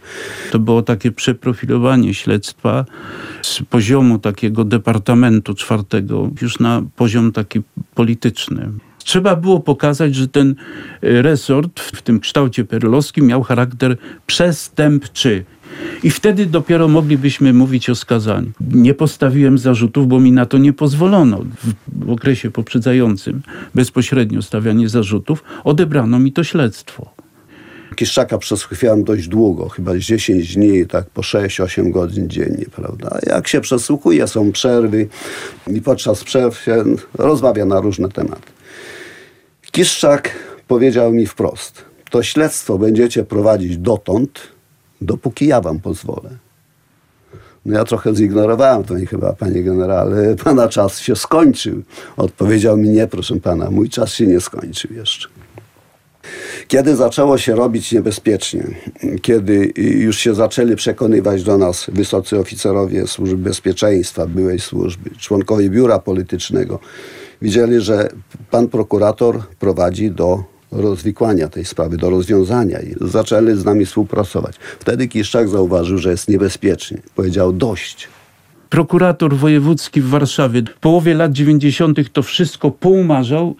To 0.53 0.59
było 0.59 0.83
takie 0.83 1.12
przeprofilowanie 1.12 2.14
śledztwa 2.14 2.85
z 3.42 3.62
poziomu 3.70 4.18
takiego 4.18 4.64
departamentu 4.64 5.55
czwartego 5.55 6.31
już 6.42 6.59
na 6.59 6.83
poziom 6.96 7.33
taki 7.33 7.61
polityczny. 7.94 8.70
Trzeba 8.99 9.37
było 9.37 9.61
pokazać, 9.61 10.14
że 10.14 10.29
ten 10.29 10.55
e, 11.03 11.22
resort 11.22 11.81
w 11.81 12.03
tym 12.03 12.20
kształcie 12.20 12.64
perlowskim 12.64 13.27
miał 13.27 13.42
charakter 13.42 13.96
przestępczy. 14.27 15.44
I 16.03 16.11
wtedy 16.11 16.46
dopiero 16.46 16.88
moglibyśmy 16.88 17.53
mówić 17.53 17.90
o 17.90 17.94
skazaniu. 17.94 18.51
Nie 18.61 18.94
postawiłem 18.94 19.59
zarzutów, 19.59 20.09
bo 20.09 20.20
mi 20.20 20.33
na 20.33 20.46
to 20.46 20.59
nie 20.59 20.72
pozwolono. 20.72 21.44
W 21.88 22.11
okresie 22.11 22.51
poprzedzającym 22.51 23.42
bezpośrednio 23.75 24.42
stawianie 24.42 24.88
zarzutów 24.88 25.44
odebrano 25.64 26.18
mi 26.18 26.33
to 26.33 26.44
śledztwo. 26.44 27.15
Kiszczaka 27.94 28.38
przesłuchiwałem 28.38 29.05
dość 29.05 29.29
długo, 29.29 29.68
chyba 29.68 29.99
10 29.99 30.55
dni, 30.55 30.87
tak 30.87 31.11
po 31.11 31.22
6-8 31.22 31.90
godzin 31.90 32.29
dziennie, 32.29 32.64
prawda. 32.77 33.18
Jak 33.27 33.49
się 33.49 33.61
przesłuchuje, 33.61 34.29
są 34.29 34.53
przerwy 34.53 35.09
i 35.66 35.83
podczas 35.83 36.25
przerw 36.25 36.62
się 36.62 36.85
rozmawia 37.14 37.64
na 37.64 37.81
różne 37.81 38.09
tematy. 38.09 38.53
Kiszczak 39.72 40.31
powiedział 40.68 41.12
mi 41.12 41.27
wprost, 41.27 41.85
to 42.11 42.22
śledztwo 42.22 42.79
będziecie 42.79 43.25
prowadzić 43.25 43.79
dotąd, 43.79 44.40
dopóki 45.01 45.46
ja 45.46 45.61
wam 45.61 45.81
pozwolę. 45.81 46.31
No 47.66 47.79
ja 47.79 47.85
trochę 47.85 48.14
zignorowałem 48.14 48.85
to 48.85 48.96
i 48.96 49.07
chyba, 49.07 49.33
panie 49.33 49.62
generale, 49.62 50.37
pana 50.44 50.68
czas 50.68 51.01
się 51.01 51.16
skończył. 51.16 51.83
Odpowiedział 52.16 52.77
mi, 52.77 52.88
nie 52.88 53.07
proszę 53.07 53.40
pana, 53.40 53.70
mój 53.70 53.88
czas 53.88 54.12
się 54.12 54.27
nie 54.27 54.40
skończył 54.40 54.94
jeszcze. 54.94 55.29
Kiedy 56.68 56.96
zaczęło 56.96 57.38
się 57.38 57.55
robić 57.55 57.92
niebezpiecznie, 57.92 58.64
kiedy 59.22 59.72
już 59.76 60.18
się 60.18 60.35
zaczęli 60.35 60.76
przekonywać 60.76 61.42
do 61.42 61.59
nas 61.59 61.87
wysocy 61.88 62.38
oficerowie 62.38 63.07
służby 63.07 63.37
bezpieczeństwa, 63.37 64.26
byłej 64.26 64.61
służby, 64.61 65.11
członkowie 65.18 65.70
biura 65.70 65.98
politycznego, 65.98 66.79
widzieli, 67.42 67.81
że 67.81 68.09
pan 68.50 68.68
prokurator 68.68 69.42
prowadzi 69.59 70.11
do 70.11 70.44
rozwikłania 70.72 71.48
tej 71.48 71.64
sprawy, 71.64 71.96
do 71.96 72.11
rozwiązania 72.11 72.81
i 72.81 72.94
zaczęli 73.00 73.57
z 73.57 73.64
nami 73.64 73.87
współpracować. 73.87 74.57
Wtedy 74.79 75.09
Kiszczak 75.09 75.48
zauważył, 75.48 75.98
że 75.98 76.11
jest 76.11 76.29
niebezpiecznie. 76.29 76.98
Powiedział 77.14 77.52
dość. 77.52 78.09
Prokurator 78.81 79.37
wojewódzki 79.37 80.01
w 80.01 80.09
Warszawie 80.09 80.62
w 80.62 80.81
połowie 80.81 81.15
lat 81.15 81.33
90. 81.33 82.12
to 82.12 82.23
wszystko 82.23 82.71
poumarzał. 82.71 83.57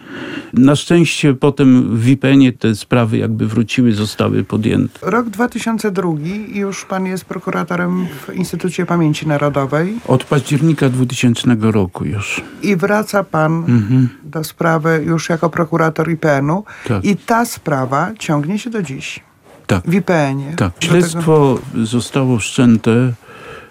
Na 0.53 0.75
szczęście 0.75 1.33
potem 1.33 1.97
w 1.97 2.07
IPN-ie 2.07 2.53
te 2.53 2.75
sprawy 2.75 3.17
jakby 3.17 3.47
wróciły, 3.47 3.91
zostały 3.93 4.43
podjęte. 4.43 4.99
Rok 5.01 5.29
2002 5.29 6.09
i 6.53 6.57
już 6.57 6.85
pan 6.85 7.05
jest 7.05 7.25
prokuratorem 7.25 8.07
w 8.27 8.33
Instytucie 8.35 8.85
Pamięci 8.85 9.27
Narodowej. 9.27 9.93
Od 10.07 10.23
października 10.23 10.89
2000 10.89 11.57
roku 11.61 12.05
już. 12.05 12.41
I 12.63 12.75
wraca 12.75 13.23
pan 13.23 13.53
Mhm. 13.53 14.09
do 14.23 14.43
sprawy 14.43 15.03
już 15.05 15.29
jako 15.29 15.49
prokurator 15.49 16.11
IPN-u. 16.11 16.63
Tak. 16.87 17.05
I 17.05 17.15
ta 17.17 17.45
sprawa 17.45 18.11
ciągnie 18.19 18.59
się 18.59 18.69
do 18.69 18.81
dziś. 18.81 19.19
Tak. 19.67 19.83
W 19.87 19.93
IPN-ie. 19.93 20.53
Tak. 20.55 20.73
Do 20.73 20.79
tego- 20.79 20.93
Śledztwo 20.93 21.59
zostało 21.83 22.37
wszczęte 22.37 23.13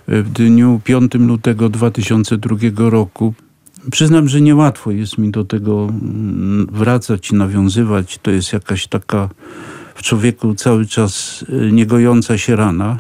w 0.09 0.31
dniu 0.33 0.81
5 0.85 1.14
lutego 1.14 1.69
2002 1.69 2.57
roku. 2.90 3.35
Przyznam, 3.90 4.29
że 4.29 4.40
niełatwo 4.40 4.90
jest 4.90 5.19
mi 5.19 5.31
do 5.31 5.45
tego 5.45 5.88
mm, 5.88 6.66
wracać 6.73 7.31
i 7.31 7.35
nawiązywać. 7.35 8.19
To 8.19 8.31
jest 8.31 8.53
jakaś 8.53 8.87
taka 8.87 9.29
w 9.95 10.03
człowieku 10.03 10.55
cały 10.55 10.87
czas 10.87 11.45
y, 11.69 11.73
niegojąca 11.73 12.38
się 12.38 12.57
rana, 12.57 12.99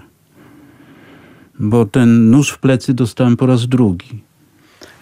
bo 1.58 1.84
ten 1.86 2.30
nóż 2.30 2.50
w 2.50 2.58
plecy 2.58 2.94
dostałem 2.94 3.36
po 3.36 3.46
raz 3.46 3.66
drugi. 3.66 4.22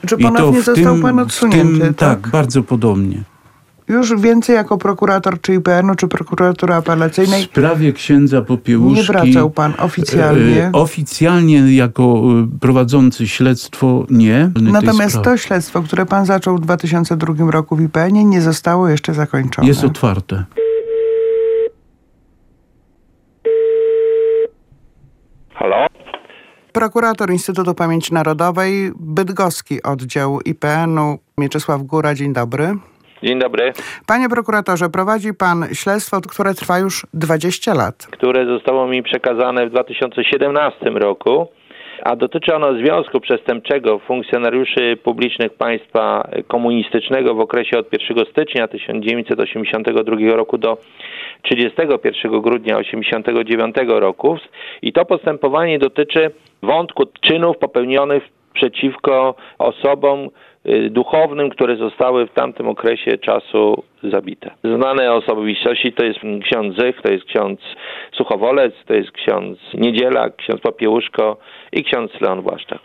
Czy 0.06 0.14
I 0.18 0.22
ponownie 0.22 0.62
w 0.62 0.64
został 0.64 0.94
tym- 0.94 1.02
pan 1.02 1.18
odsunięty? 1.18 1.78
tym, 1.80 1.94
tak? 1.94 2.20
tak, 2.20 2.30
bardzo 2.30 2.62
podobnie. 2.62 3.22
Już 3.88 4.20
więcej 4.20 4.56
jako 4.56 4.78
prokurator 4.78 5.40
czy 5.40 5.54
IPN-u, 5.54 5.94
czy 5.94 6.08
prokuratury 6.08 6.72
W 6.72 6.76
apelacyjnej 6.76 7.42
sprawie 7.42 7.92
księdza 7.92 8.42
Popiełuszki... 8.42 9.00
nie 9.00 9.06
wracał 9.06 9.50
pan 9.50 9.74
oficjalnie. 9.78 10.64
E, 10.64 10.72
Oficjalnie 10.72 11.76
jako 11.76 12.02
e, 12.02 12.58
prowadzący 12.60 13.28
śledztwo 13.28 14.06
nie. 14.10 14.50
Natomiast 14.62 15.22
to 15.22 15.36
śledztwo, 15.36 15.82
które 15.82 16.06
pan 16.06 16.26
zaczął 16.26 16.56
w 16.56 16.60
2002 16.60 17.50
roku 17.50 17.76
w 17.76 17.80
IPN-ie, 17.80 18.24
nie 18.24 18.40
zostało 18.40 18.88
jeszcze 18.88 19.14
zakończone. 19.14 19.68
jest 19.68 19.84
otwarte. 19.84 20.44
Halo? 25.54 25.86
Prokurator 26.72 27.30
Instytutu 27.30 27.74
Pamięci 27.74 28.14
Narodowej, 28.14 28.92
Bydgoski 29.00 29.82
Oddział 29.82 30.40
IPN-u, 30.40 31.18
Mieczysław 31.38 31.82
Góra, 31.82 32.14
dzień 32.14 32.32
dobry. 32.32 32.74
Dzień 33.24 33.38
dobry. 33.38 33.72
Panie 34.06 34.28
prokuratorze, 34.28 34.88
prowadzi 34.90 35.34
pan 35.34 35.64
śledztwo, 35.72 36.20
które 36.20 36.54
trwa 36.54 36.78
już 36.78 37.06
20 37.14 37.74
lat. 37.74 38.06
Które 38.10 38.46
zostało 38.46 38.87
mi 38.87 39.02
przekazane 39.02 39.66
w 39.66 39.70
2017 39.70 40.90
roku, 40.90 41.46
a 42.02 42.16
dotyczy 42.16 42.54
ono 42.54 42.74
związku 42.74 43.20
przestępczego 43.20 43.98
funkcjonariuszy 43.98 44.96
publicznych 45.04 45.52
państwa 45.52 46.28
komunistycznego 46.48 47.34
w 47.34 47.40
okresie 47.40 47.78
od 47.78 47.92
1 47.92 48.24
stycznia 48.30 48.68
1982 48.68 50.37
roku 50.37 50.58
do 50.58 50.78
31 51.42 52.40
grudnia 52.40 52.76
1989 52.76 53.76
roku. 54.00 54.37
I 54.82 54.92
to 54.92 55.04
postępowanie 55.04 55.78
dotyczy 55.78 56.30
wątku 56.62 57.02
czynów 57.20 57.58
popełnionych 57.58 58.22
przeciwko 58.54 59.34
osobom 59.58 60.28
duchownym, 60.90 61.50
które 61.50 61.77
zostały 61.77 62.27
w 62.27 62.33
tamtym 62.33 62.68
okresie 62.68 63.18
czasu 63.18 63.83
zabite. 64.03 64.50
Znane 64.64 65.12
osobistości 65.12 65.92
to 65.92 66.05
jest 66.05 66.18
ksiądz 66.44 66.77
Zych, 66.77 67.03
to 67.03 67.12
jest 67.12 67.24
ksiądz 67.24 67.61
Suchowolec, 68.12 68.74
to 68.87 68.94
jest 68.94 69.11
ksiądz 69.11 69.59
Niedziela, 69.74 70.31
ksiądz 70.31 70.61
Popiełuszko 70.61 71.37
i 71.72 71.85
ksiądz 71.85 72.20
Leon 72.20 72.42
Błaszczak. 72.42 72.81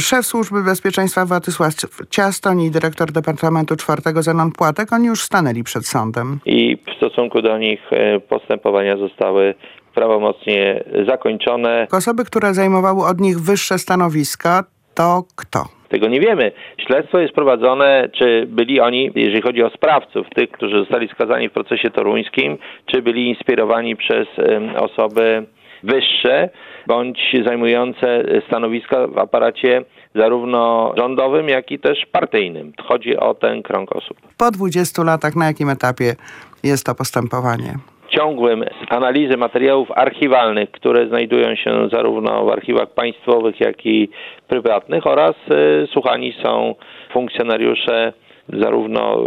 Szef 0.00 0.26
Służby 0.26 0.64
Bezpieczeństwa 0.64 1.26
Władysław 1.26 1.72
Ciastoń 2.10 2.60
i 2.60 2.70
dyrektor 2.70 3.12
Departamentu 3.12 3.76
czwartego 3.76 4.22
Zenon 4.22 4.52
Płatek, 4.52 4.92
oni 4.92 5.06
już 5.06 5.20
stanęli 5.20 5.62
przed 5.64 5.86
sądem. 5.86 6.38
I 6.46 6.76
w 6.76 6.96
stosunku 6.96 7.42
do 7.42 7.58
nich 7.58 7.80
e, 7.92 8.20
postępowania 8.20 8.96
zostały 8.96 9.54
prawomocnie 9.94 10.84
zakończone. 11.06 11.86
Osoby, 11.92 12.24
które 12.24 12.54
zajmowały 12.54 13.04
od 13.04 13.20
nich 13.20 13.40
wyższe 13.40 13.78
stanowiska, 13.78 14.64
to 14.94 15.24
kto? 15.36 15.64
Tego 15.94 16.08
nie 16.08 16.20
wiemy. 16.20 16.52
Śledztwo 16.86 17.18
jest 17.18 17.34
prowadzone, 17.34 18.08
czy 18.12 18.46
byli 18.46 18.80
oni, 18.80 19.10
jeżeli 19.14 19.42
chodzi 19.42 19.62
o 19.62 19.70
sprawców, 19.70 20.26
tych, 20.34 20.50
którzy 20.50 20.78
zostali 20.78 21.08
skazani 21.08 21.48
w 21.48 21.52
procesie 21.52 21.90
toruńskim, 21.90 22.58
czy 22.86 23.02
byli 23.02 23.28
inspirowani 23.28 23.96
przez 23.96 24.28
osoby 24.76 25.46
wyższe, 25.82 26.50
bądź 26.86 27.36
zajmujące 27.46 28.24
stanowiska 28.46 29.06
w 29.06 29.18
aparacie 29.18 29.84
zarówno 30.14 30.92
rządowym, 30.96 31.48
jak 31.48 31.70
i 31.70 31.78
też 31.78 32.06
partyjnym. 32.12 32.72
Chodzi 32.82 33.16
o 33.16 33.34
ten 33.34 33.62
krąg 33.62 33.96
osób. 33.96 34.16
Po 34.36 34.50
20 34.50 35.02
latach 35.02 35.36
na 35.36 35.46
jakim 35.46 35.70
etapie 35.70 36.16
jest 36.62 36.86
to 36.86 36.94
postępowanie? 36.94 37.74
Ciągłym 38.16 38.64
analizy 38.88 39.36
materiałów 39.36 39.90
archiwalnych, 39.90 40.70
które 40.70 41.08
znajdują 41.08 41.54
się 41.56 41.88
zarówno 41.92 42.44
w 42.44 42.48
archiwach 42.48 42.90
państwowych, 42.90 43.60
jak 43.60 43.86
i 43.86 44.08
prywatnych 44.48 45.06
oraz 45.06 45.34
y, 45.50 45.86
słuchani 45.92 46.34
są 46.42 46.74
funkcjonariusze 47.12 48.12
zarówno 48.48 49.24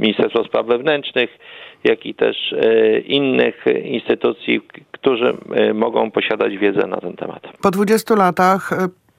Ministerstwa 0.00 0.44
Spraw 0.44 0.66
Wewnętrznych, 0.66 1.30
jak 1.84 2.06
i 2.06 2.14
też 2.14 2.52
y, 2.52 3.02
innych 3.06 3.64
instytucji, 3.84 4.60
którzy 4.92 5.36
y, 5.70 5.74
mogą 5.74 6.10
posiadać 6.10 6.58
wiedzę 6.58 6.86
na 6.86 6.96
ten 6.96 7.16
temat. 7.16 7.42
Po 7.62 7.70
20 7.70 8.14
latach 8.14 8.70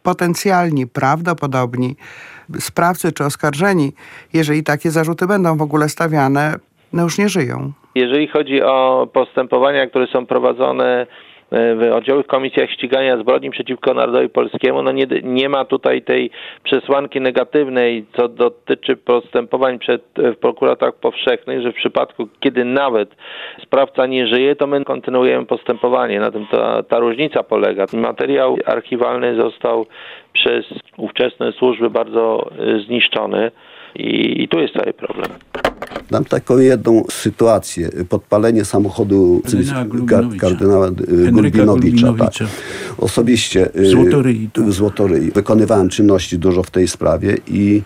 potencjalni, 0.04 0.88
prawdopodobni 0.88 1.96
sprawcy 2.60 3.12
czy 3.12 3.24
oskarżeni, 3.24 3.92
jeżeli 4.34 4.64
takie 4.64 4.92
zarzuty 4.92 5.28
będą 5.28 5.58
w 5.58 5.62
ogóle 5.62 5.90
stawiane, 5.90 6.56
no 6.94 7.04
już 7.04 7.18
nie 7.18 7.30
żyją. 7.30 7.72
Jeżeli 7.96 8.28
chodzi 8.28 8.64
o 8.64 9.08
postępowania, 9.14 9.88
które 9.88 10.08
są 10.08 10.26
prowadzone 10.26 11.08
e, 11.52 11.76
w 11.76 11.94
oddziałowych 11.94 12.28
komisjach 12.28 12.72
ścigania 12.72 13.18
zbrodni 13.18 13.50
przeciwko 13.50 13.94
narodowi 13.94 14.30
polskiemu, 14.30 14.84
no 14.84 14.92
nie, 14.92 15.06
nie 15.24 15.50
ma 15.50 15.66
tutaj 15.66 16.02
tej 16.02 16.32
przesłanki 16.64 17.22
negatywnej, 17.22 18.06
co 18.18 18.28
dotyczy 18.28 18.98
postępowań 18.98 19.80
przed 19.80 20.02
w 20.16 20.36
prokuratorach 20.36 20.96
powszechnych, 20.96 21.62
że 21.62 21.72
w 21.72 21.76
przypadku, 21.76 22.28
kiedy 22.40 22.66
nawet 22.66 23.16
sprawca 23.64 24.06
nie 24.06 24.28
żyje, 24.28 24.56
to 24.56 24.68
my 24.68 24.86
kontynuujemy 24.86 25.46
postępowanie. 25.46 26.20
Na 26.20 26.32
tym 26.32 26.48
ta, 26.52 26.84
ta 26.84 27.00
różnica 27.00 27.44
polega. 27.44 27.86
Materiał 27.94 28.58
archiwalny 28.66 29.36
został 29.36 29.86
przez 30.34 30.66
ówczesne 30.98 31.52
służby 31.52 31.90
bardzo 31.90 32.50
zniszczony 32.86 33.52
i, 33.96 34.44
i 34.44 34.48
tu 34.48 34.60
jest 34.60 34.74
cały 34.74 34.94
problem. 34.94 35.30
Dam 36.12 36.26
taką 36.26 36.58
jedną 36.58 37.04
sytuację. 37.12 37.90
Podpalenie 38.10 38.66
samochodu 38.66 39.42
Kardynała 40.08 40.36
kardynała 40.40 40.88
y, 40.88 41.32
Gulbinowicza. 41.32 42.14
Tak. 42.20 42.34
Osobiście 42.98 43.76
y, 43.76 43.86
Złotoryi, 43.86 44.50
tak. 44.54 44.72
Złotoryi 44.72 45.32
wykonywałem 45.32 45.90
czynności 45.90 46.40
dużo 46.40 46.64
w 46.64 46.72
tej 46.72 46.88
sprawie 46.88 47.38
i 47.48 47.82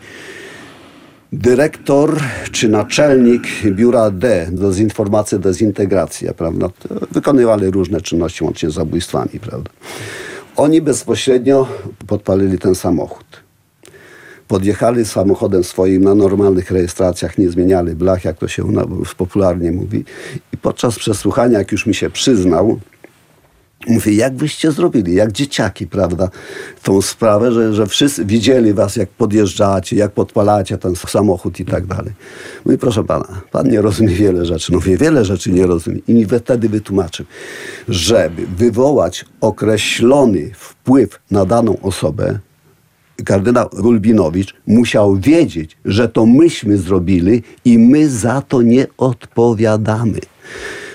dyrektor 1.33 2.17
czy 2.51 2.69
naczelnik 2.69 3.43
biura 3.65 4.11
D, 4.11 4.47
dezinformacja, 4.51 5.37
dezintegracja, 5.37 6.33
prawda, 6.33 6.69
wykonywali 7.11 7.71
różne 7.71 8.01
czynności 8.01 8.43
łącznie 8.43 8.69
z 8.69 8.73
zabójstwami, 8.73 9.39
prawda. 9.41 9.69
Oni 10.55 10.81
bezpośrednio 10.81 11.67
podpalili 12.07 12.59
ten 12.59 12.75
samochód. 12.75 13.26
Podjechali 14.47 15.05
samochodem 15.05 15.63
swoim 15.63 16.03
na 16.03 16.15
normalnych 16.15 16.71
rejestracjach, 16.71 17.37
nie 17.37 17.49
zmieniali 17.49 17.95
blach, 17.95 18.25
jak 18.25 18.37
to 18.37 18.47
się 18.47 18.63
popularnie 19.17 19.71
mówi. 19.71 20.05
I 20.53 20.57
podczas 20.57 20.95
przesłuchania, 20.95 21.57
jak 21.57 21.71
już 21.71 21.85
mi 21.85 21.93
się 21.93 22.09
przyznał, 22.09 22.79
Mówię, 23.87 24.13
jak 24.13 24.35
wyście 24.35 24.71
zrobili, 24.71 25.15
jak 25.15 25.31
dzieciaki, 25.31 25.87
prawda, 25.87 26.29
tą 26.83 27.01
sprawę, 27.01 27.51
że, 27.51 27.73
że 27.73 27.87
wszyscy 27.87 28.25
widzieli 28.25 28.73
was, 28.73 28.95
jak 28.95 29.09
podjeżdżacie, 29.09 29.95
jak 29.95 30.11
podpalacie 30.11 30.77
ten 30.77 30.95
samochód 30.95 31.59
i 31.59 31.65
tak 31.65 31.85
dalej. 31.85 32.13
Mówię, 32.65 32.77
proszę 32.77 33.03
pana, 33.03 33.41
pan 33.51 33.69
nie 33.69 33.81
rozumie 33.81 34.15
wiele 34.15 34.45
rzeczy. 34.45 34.73
Mówię, 34.73 34.97
wiele 34.97 35.25
rzeczy 35.25 35.51
nie 35.51 35.67
rozumie. 35.67 35.99
I 36.07 36.13
mi 36.13 36.25
wtedy 36.25 36.69
wytłumaczył, 36.69 37.25
żeby 37.89 38.47
wywołać 38.57 39.25
określony 39.41 40.51
wpływ 40.55 41.19
na 41.31 41.45
daną 41.45 41.81
osobę, 41.81 42.39
kardynał 43.25 43.69
Gulbinowicz 43.73 44.55
musiał 44.67 45.15
wiedzieć, 45.15 45.77
że 45.85 46.09
to 46.09 46.25
myśmy 46.25 46.77
zrobili 46.77 47.43
i 47.65 47.79
my 47.79 48.09
za 48.09 48.41
to 48.41 48.61
nie 48.61 48.87
odpowiadamy. 48.97 50.19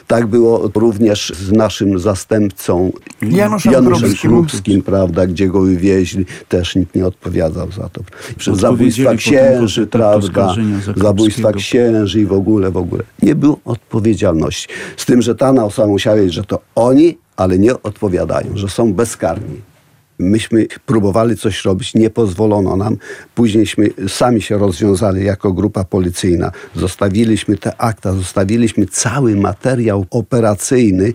Tak 0.07 0.27
było 0.27 0.71
również 0.75 1.33
z 1.37 1.53
naszym 1.53 1.99
zastępcą 1.99 2.93
Januszem 3.23 3.73
Januszem 3.73 4.01
Krupskim. 4.01 4.31
Krupskim, 4.31 4.83
prawda, 4.83 5.27
gdzie 5.27 5.49
go 5.49 5.61
wywieźli. 5.61 6.25
Też 6.49 6.77
nikt 6.77 6.95
nie 6.95 7.07
odpowiadał 7.07 7.73
za 7.73 7.89
to. 7.89 8.03
Przez 8.37 8.59
zabójstwa 8.59 9.15
księży, 9.15 9.87
po 9.87 9.99
prawda, 9.99 10.55
zabójstwa 10.97 11.53
księży 11.53 12.21
i 12.21 12.27
w 12.27 12.33
ogóle, 12.33 12.71
w 12.71 12.77
ogóle. 12.77 13.03
Nie 13.23 13.35
było 13.35 13.59
odpowiedzialności. 13.65 14.69
Z 14.97 15.07
tym, 15.07 15.23
że 15.23 15.35
ta 15.35 15.65
osoba 15.65 15.89
musiała 15.89 16.17
wiedzieć, 16.17 16.35
że 16.35 16.45
to 16.45 16.61
oni, 16.75 17.19
ale 17.37 17.59
nie 17.59 17.83
odpowiadają, 17.83 18.49
że 18.55 18.69
są 18.69 18.93
bezkarni. 18.93 19.72
Myśmy 20.23 20.67
próbowali 20.87 21.37
coś 21.37 21.65
robić, 21.65 21.95
nie 21.95 22.11
pozwolono 22.11 22.77
nam. 22.77 22.97
Późniejśmy 23.35 23.89
sami 24.09 24.43
się 24.43 24.59
rozwiązali 24.59 25.25
jako 25.25 25.53
grupa 25.53 25.85
policyjna. 25.85 26.51
Zostawiliśmy 26.77 27.59
te 27.59 27.81
akta, 27.81 28.13
zostawiliśmy 28.13 28.87
cały 28.87 29.37
materiał 29.37 30.07
operacyjny 30.11 31.13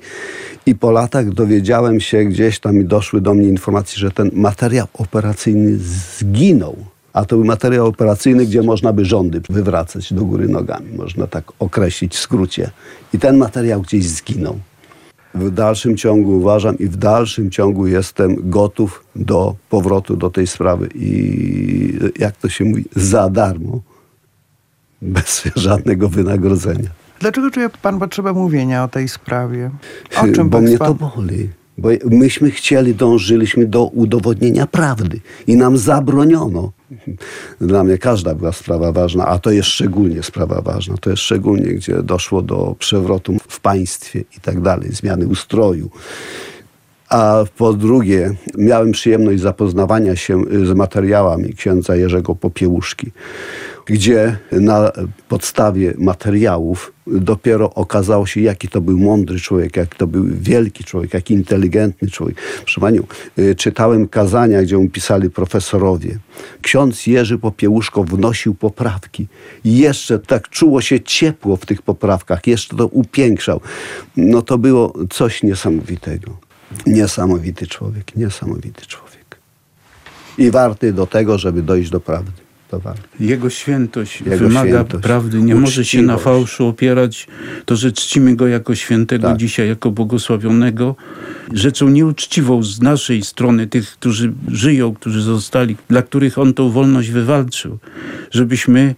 i 0.66 0.76
po 0.76 0.92
latach 0.92 1.30
dowiedziałem 1.30 2.00
się 2.00 2.26
gdzieś 2.26 2.60
tam 2.60 2.82
i 2.82 2.86
doszły 2.86 3.22
do 3.22 3.34
mnie 3.34 3.48
informacje, 3.48 4.00
że 4.00 4.12
ten 4.12 4.30
materiał 4.34 4.88
operacyjny 4.94 5.78
zginął. 5.78 6.76
A 7.14 7.26
to 7.26 7.36
był 7.36 7.46
materiał 7.46 7.88
operacyjny, 7.88 8.46
gdzie 8.46 8.62
można 8.62 8.94
by 8.94 9.06
rządy 9.06 9.42
wywracać 9.50 10.14
do 10.14 10.26
góry 10.26 10.48
nogami, 10.48 10.94
można 10.94 11.28
tak 11.28 11.52
określić 11.60 12.16
w 12.16 12.20
skrócie. 12.20 12.70
I 13.14 13.20
ten 13.20 13.38
materiał 13.38 13.82
gdzieś 13.82 14.06
zginął 14.06 14.60
w 15.34 15.52
dalszym 15.52 15.98
ciągu 15.98 16.38
uważam 16.38 16.78
i 16.78 16.86
w 16.86 16.96
dalszym 16.96 17.52
ciągu 17.52 17.88
jestem 17.88 18.36
gotów 18.50 19.06
do 19.16 19.56
powrotu 19.70 20.16
do 20.16 20.30
tej 20.30 20.48
sprawy 20.48 20.90
i 20.96 22.00
jak 22.20 22.38
to 22.38 22.50
się 22.50 22.66
mówi, 22.66 22.86
za 22.96 23.30
darmo, 23.30 23.82
bez 25.02 25.44
żadnego 25.56 26.10
wynagrodzenia. 26.10 26.90
Dlaczego 27.20 27.52
czuje 27.52 27.70
pan 27.70 28.00
potrzebę 28.00 28.34
mówienia 28.34 28.84
o 28.84 28.88
tej 28.88 29.08
sprawie? 29.08 29.72
O 30.18 30.28
czym 30.36 30.50
Bo 30.50 30.62
mnie 30.62 30.78
to 30.78 30.94
boli. 30.94 31.50
Bo 31.78 31.90
myśmy 32.06 32.52
chcieli, 32.52 32.96
dążyliśmy 32.96 33.66
do 33.66 33.86
udowodnienia 33.86 34.68
prawdy 34.68 35.20
i 35.48 35.56
nam 35.56 35.78
zabroniono. 35.78 36.72
Dla 37.62 37.84
mnie 37.84 37.98
każda 37.98 38.36
była 38.36 38.52
sprawa 38.52 38.92
ważna, 38.92 39.26
a 39.26 39.40
to 39.40 39.52
jest 39.52 39.70
szczególnie 39.70 40.24
sprawa 40.24 40.62
ważna. 40.62 40.98
To 40.98 41.10
jest 41.10 41.22
szczególnie, 41.22 41.74
gdzie 41.74 42.04
doszło 42.04 42.42
do 42.42 42.76
przewrotu 42.80 43.38
w 43.48 43.60
państwie 43.60 44.20
i 44.20 44.40
tak 44.42 44.62
dalej, 44.62 44.92
zmiany 44.92 45.28
ustroju. 45.28 45.90
A 47.10 47.44
po 47.58 47.74
drugie, 47.74 48.34
miałem 48.58 48.92
przyjemność 48.92 49.42
zapoznawania 49.42 50.16
się 50.16 50.42
z 50.64 50.74
materiałami 50.74 51.54
księdza 51.54 51.96
Jerzego 51.96 52.36
Popiełuszki, 52.36 53.12
gdzie 53.88 54.38
na 54.52 54.92
podstawie 55.28 55.94
materiałów 55.98 56.94
dopiero 57.08 57.74
okazało 57.74 58.26
się, 58.26 58.42
jaki 58.42 58.68
to 58.68 58.82
był 58.82 58.98
mądry 58.98 59.40
człowiek, 59.40 59.76
jaki 59.76 59.98
to 59.98 60.08
był 60.08 60.26
wielki 60.28 60.84
człowiek, 60.84 61.14
jaki 61.14 61.34
inteligentny 61.34 62.10
człowiek. 62.10 62.38
Proszę 62.64 62.82
Panią, 62.82 63.04
y, 63.40 63.56
czytałem 63.56 64.08
kazania, 64.08 64.62
gdzie 64.62 64.78
mu 64.78 64.90
pisali 64.90 65.30
profesorowie. 65.30 66.20
Ksiądz 66.62 67.08
Jerzy 67.08 67.38
Popiełuszko 67.38 68.04
wnosił 68.04 68.56
poprawki. 68.56 69.28
I 69.64 69.78
jeszcze 69.78 70.20
tak 70.20 70.50
czuło 70.50 70.82
się 70.82 71.00
ciepło 71.00 71.58
w 71.58 71.66
tych 71.66 71.82
poprawkach, 71.82 72.48
jeszcze 72.48 72.78
to 72.78 72.88
upiększał. 72.88 73.62
No 74.18 74.42
to 74.42 74.58
było 74.58 74.94
coś 75.10 75.44
niesamowitego. 75.44 76.38
Niesamowity 76.86 77.68
człowiek, 77.68 78.16
niesamowity 78.16 78.86
człowiek. 78.86 79.40
I 80.38 80.52
warty 80.52 80.94
do 80.94 81.08
tego, 81.08 81.38
żeby 81.38 81.62
dojść 81.62 81.90
do 81.90 82.00
prawdy. 82.00 82.47
To 82.70 82.80
warto. 82.80 83.02
Jego 83.20 83.50
świętość 83.50 84.22
Jego 84.22 84.38
wymaga 84.38 84.70
świętość, 84.70 85.04
prawdy. 85.04 85.42
Nie 85.42 85.56
może 85.56 85.86
się 85.86 86.02
na 86.02 86.16
uczciwość. 86.16 86.24
fałszu 86.24 86.68
opierać. 86.68 87.28
To, 87.66 87.76
że 87.76 87.92
czcimy 87.92 88.36
go 88.36 88.48
jako 88.48 88.76
świętego 88.76 89.28
Tak. 89.28 89.38
dzisiaj, 89.38 89.68
jako 89.68 89.92
błogosławionego. 89.92 90.96
Rzeczą 91.54 91.90
nieuczciwą 91.90 92.64
z 92.64 92.82
naszej 92.82 93.22
strony, 93.24 93.68
tych, 93.68 93.92
którzy 93.92 94.34
żyją, 94.48 94.94
którzy 94.94 95.22
zostali, 95.22 95.76
dla 95.90 96.02
których 96.02 96.38
on 96.38 96.54
tą 96.54 96.70
wolność 96.70 97.12
wywalczył. 97.12 97.78
Żebyśmy 98.32 98.96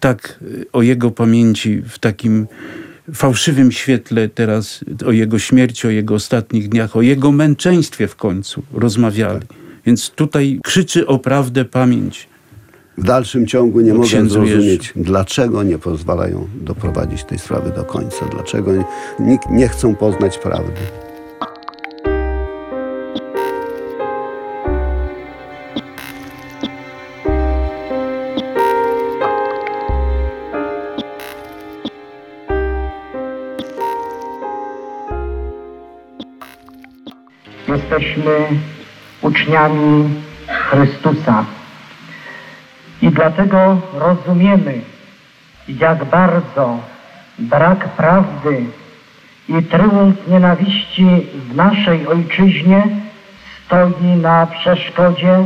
tak 0.00 0.38
y, 0.42 0.66
o 0.72 0.82
jego 0.82 1.10
pamięci 1.10 1.82
w 1.88 1.98
takim 1.98 2.46
fałszywym 3.14 3.72
świetle 3.72 4.28
teraz 4.28 4.84
o 5.06 5.12
jego 5.12 5.38
śmierci, 5.38 5.86
o 5.86 5.90
jego 5.90 6.14
ostatnich 6.14 6.68
dniach, 6.68 6.96
o 6.96 7.02
jego 7.02 7.32
męczeństwie 7.32 8.08
w 8.08 8.16
końcu 8.16 8.62
rozmawiali. 8.72 9.46
Więc 9.86 10.10
tutaj 10.10 10.60
krzyczy 10.64 11.06
o 11.06 11.18
prawdę 11.18 11.64
pamięć. 11.64 12.27
W 12.98 13.04
dalszym 13.04 13.46
ciągu 13.46 13.80
nie 13.80 13.92
O 13.92 13.94
mogę 13.94 14.28
zrozumieć, 14.28 14.92
dlaczego 14.96 15.62
nie 15.62 15.78
pozwalają 15.78 16.48
doprowadzić 16.54 17.24
tej 17.24 17.38
sprawy 17.38 17.70
do 17.70 17.84
końca. 17.84 18.26
Dlaczego 18.26 18.72
nie, 18.72 18.84
nikt 19.20 19.50
nie 19.50 19.68
chcą 19.68 19.94
poznać 19.94 20.38
prawdy. 20.38 20.72
Jesteśmy 37.68 38.48
uczniami 39.22 40.08
Chrystusa 40.48 41.57
dlatego 43.18 43.80
rozumiemy, 43.94 44.80
jak 45.68 46.04
bardzo 46.04 46.78
brak 47.38 47.88
prawdy 47.88 48.64
i 49.48 49.62
tryumf 49.62 50.28
nienawiści 50.28 51.26
w 51.34 51.56
naszej 51.56 52.06
ojczyźnie 52.06 52.82
stoi 53.66 54.16
na 54.22 54.46
przeszkodzie 54.46 55.44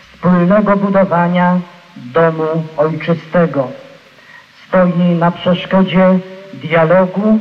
wspólnego 0.00 0.76
budowania 0.76 1.60
domu 1.96 2.64
ojczystego. 2.76 3.68
Stoi 4.68 5.14
na 5.18 5.30
przeszkodzie 5.30 6.18
dialogu 6.54 7.38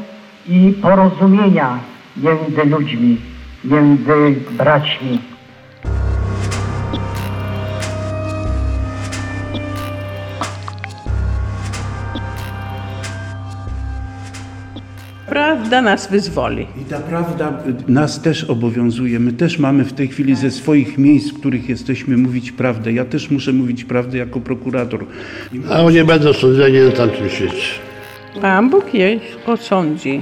i 0.48 0.74
porozumienia 0.82 1.80
między 2.18 2.66
ludźmi, 2.66 3.22
między 3.64 4.36
braćmi. 4.52 5.33
Prawda 15.64 15.82
nas 15.82 16.12
wyzwoli. 16.12 16.68
I 16.82 16.86
ta 16.86 17.00
prawda 17.00 17.54
nas 17.88 18.22
też 18.22 18.44
obowiązuje. 18.44 19.20
My 19.20 19.34
też 19.34 19.60
mamy 19.60 19.84
w 19.84 19.94
tej 19.94 20.08
chwili 20.08 20.36
ze 20.36 20.52
swoich 20.52 20.98
miejsc, 20.98 21.32
w 21.32 21.40
których 21.40 21.70
jesteśmy, 21.70 22.18
mówić 22.18 22.52
prawdę. 22.52 22.94
Ja 22.94 23.06
też 23.06 23.32
muszę 23.32 23.54
mówić 23.54 23.84
prawdę 23.84 24.18
jako 24.18 24.40
prokurator. 24.40 25.06
A 25.70 25.82
oni 25.82 26.04
będą 26.04 26.34
sądzeni 26.34 26.80
na 26.80 26.92
tamtym 26.92 27.30
świecie. 27.30 27.68
Pan 28.42 28.70
Bóg 28.70 28.94
je 28.94 29.20
osądzi. 29.46 30.22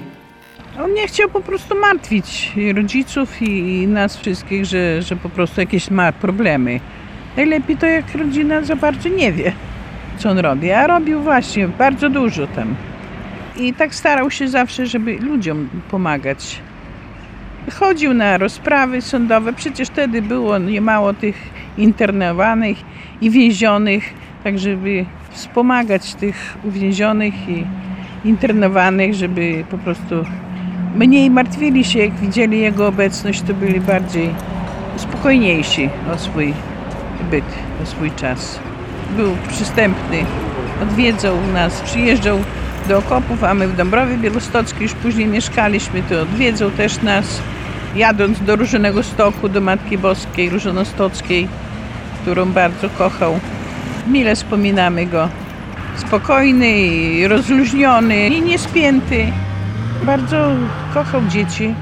On 0.84 0.93
nie 0.93 1.08
chciał 1.08 1.30
po 1.30 1.41
prostu 1.41 1.75
martwić 1.75 2.51
i 2.58 2.73
rodziców 2.73 3.41
i 3.41 3.88
nas 3.88 4.17
wszystkich, 4.17 4.65
że, 4.65 5.01
że 5.01 5.15
po 5.15 5.30
prostu 5.30 5.62
jakieś 5.62 5.91
ma 5.91 6.12
problemy. 6.12 6.80
Najlepiej 7.38 7.77
to 7.77 7.86
jak 7.86 8.15
rodzina 8.15 8.63
za 8.63 8.75
bardzo 8.75 9.10
nie 9.10 9.32
wie, 9.32 9.51
co 10.17 10.30
on 10.30 10.39
robi, 10.39 10.71
a 10.71 10.88
robił 10.88 11.21
właśnie 11.21 11.67
bardzo 11.67 12.10
dużo 12.10 12.47
tam. 12.47 12.75
I 13.55 13.73
tak 13.73 13.95
starał 13.95 14.31
się 14.31 14.47
zawsze, 14.47 14.85
żeby 14.85 15.17
ludziom 15.17 15.69
pomagać. 15.91 16.59
Chodził 17.73 18.13
na 18.13 18.37
rozprawy 18.37 19.01
sądowe, 19.01 19.53
przecież 19.53 19.87
wtedy 19.87 20.21
było 20.21 20.57
niemało 20.57 21.13
tych 21.13 21.35
internowanych 21.77 22.77
i 23.21 23.29
więzionych, 23.29 24.13
tak 24.43 24.59
żeby 24.59 25.05
wspomagać 25.29 26.15
tych 26.15 26.57
uwięzionych 26.63 27.33
i 27.49 27.65
internowanych, 28.25 29.13
żeby 29.13 29.63
po 29.69 29.77
prostu 29.77 30.15
mniej 30.95 31.31
martwili 31.31 31.83
się, 31.83 31.99
jak 31.99 32.13
widzieli 32.13 32.59
jego 32.59 32.87
obecność, 32.87 33.41
to 33.41 33.53
byli 33.53 33.79
bardziej 33.79 34.29
spokojniejsi 34.97 35.89
o 36.13 36.17
swój 36.17 36.53
byt, 37.31 37.45
o 37.83 37.85
swój 37.85 38.11
czas. 38.11 38.59
Był 39.17 39.35
przystępny, 39.49 40.17
odwiedzał 40.83 41.35
nas, 41.53 41.81
przyjeżdżał 41.81 42.39
do 42.91 42.97
okopów, 42.97 43.43
a 43.43 43.54
my 43.54 43.67
w 43.67 43.75
Dąbrowie 43.75 44.17
Białostockiej 44.17 44.84
już 44.84 44.93
później 44.93 45.27
mieszkaliśmy, 45.27 46.04
to 46.04 46.21
odwiedzał 46.21 46.71
też 46.71 47.01
nas, 47.01 47.41
jadąc 47.95 48.43
do 48.43 48.56
Różanego 48.56 49.04
Stoku, 49.04 49.49
do 49.49 49.62
Matki 49.62 49.97
Boskiej 49.97 50.49
Różanostockiej, 50.49 51.47
którą 52.21 52.45
bardzo 52.45 52.89
kochał. 52.89 53.39
Mile 54.08 54.36
wspominamy 54.36 55.06
go. 55.06 55.30
Spokojny 55.97 56.67
rozluźniony 57.27 58.27
i 58.27 58.41
niespięty. 58.41 59.25
Bardzo 60.04 60.49
kochał 60.93 61.21
dzieci. 61.30 61.73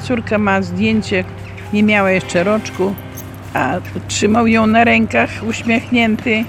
Córka 0.00 0.38
ma 0.38 0.62
zdjęcie, 0.62 1.24
nie 1.72 1.82
miała 1.82 2.10
jeszcze 2.10 2.44
roczku, 2.44 2.94
a 3.54 3.74
trzymał 4.08 4.46
ją 4.46 4.66
na 4.66 4.84
rękach, 4.84 5.30
uśmiechnięty, 5.48 6.44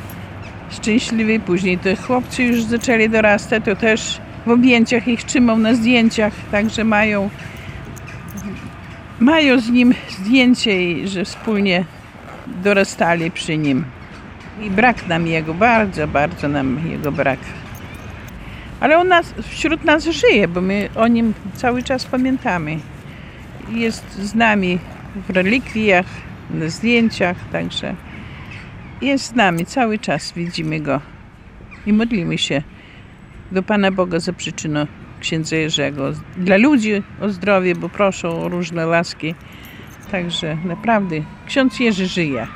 szczęśliwy. 0.72 1.40
Później 1.40 1.78
te 1.78 1.96
chłopcy 1.96 2.44
już 2.44 2.64
zaczęli 2.64 3.10
dorastać, 3.10 3.66
to 3.66 3.76
też 3.76 4.22
w 4.46 4.50
objęciach 4.50 5.08
ich 5.08 5.24
trzymał 5.24 5.58
na 5.58 5.74
zdjęciach, 5.74 6.34
także 6.52 6.84
mają, 6.84 7.30
mają 9.20 9.60
z 9.60 9.70
nim 9.70 9.94
zdjęcie, 10.10 11.08
że 11.08 11.26
wspólnie 11.26 11.86
dorastali 12.48 13.32
przy 13.32 13.58
nim. 13.58 13.86
I 14.62 14.70
brak 14.70 15.08
nam 15.08 15.28
jego, 15.28 15.54
bardzo, 15.54 16.08
bardzo 16.08 16.48
nam 16.48 16.80
jego 16.92 17.12
brak. 17.12 17.40
Ale 18.80 18.98
on 18.98 19.08
nas, 19.08 19.34
wśród 19.42 19.84
nas 19.84 20.06
żyje, 20.06 20.48
bo 20.48 20.62
my 20.62 20.90
o 20.96 21.08
nim 21.08 21.34
cały 21.54 21.84
czas 21.84 22.06
pamiętamy. 22.06 22.80
Jest 23.70 24.14
z 24.14 24.36
nami 24.36 24.80
w 25.28 25.30
relikwiach, 25.30 26.06
na 26.50 26.70
zdjęciach, 26.70 27.38
także 27.52 27.96
jest 29.02 29.26
z 29.26 29.36
nami 29.36 29.66
cały 29.66 30.00
czas, 30.00 30.34
widzimy 30.36 30.80
go 30.80 31.02
i 31.86 31.94
modlimy 31.94 32.38
się 32.38 32.64
do 33.52 33.64
Pana 33.64 33.92
Boga 33.92 34.20
za 34.20 34.34
przyczyną 34.34 34.86
księdza 35.20 35.56
Jerzego. 35.56 36.12
Dla 36.38 36.58
ludzi 36.58 37.04
o 37.22 37.30
zdrowie, 37.30 37.76
bo 37.76 37.90
proszą 37.90 38.42
o 38.42 38.50
różne 38.50 38.88
łaski. 38.88 39.36
Także 40.12 40.58
naprawdę 40.66 41.16
ksiądz 41.48 41.80
Jerzy 41.80 42.08
żyje. 42.08 42.48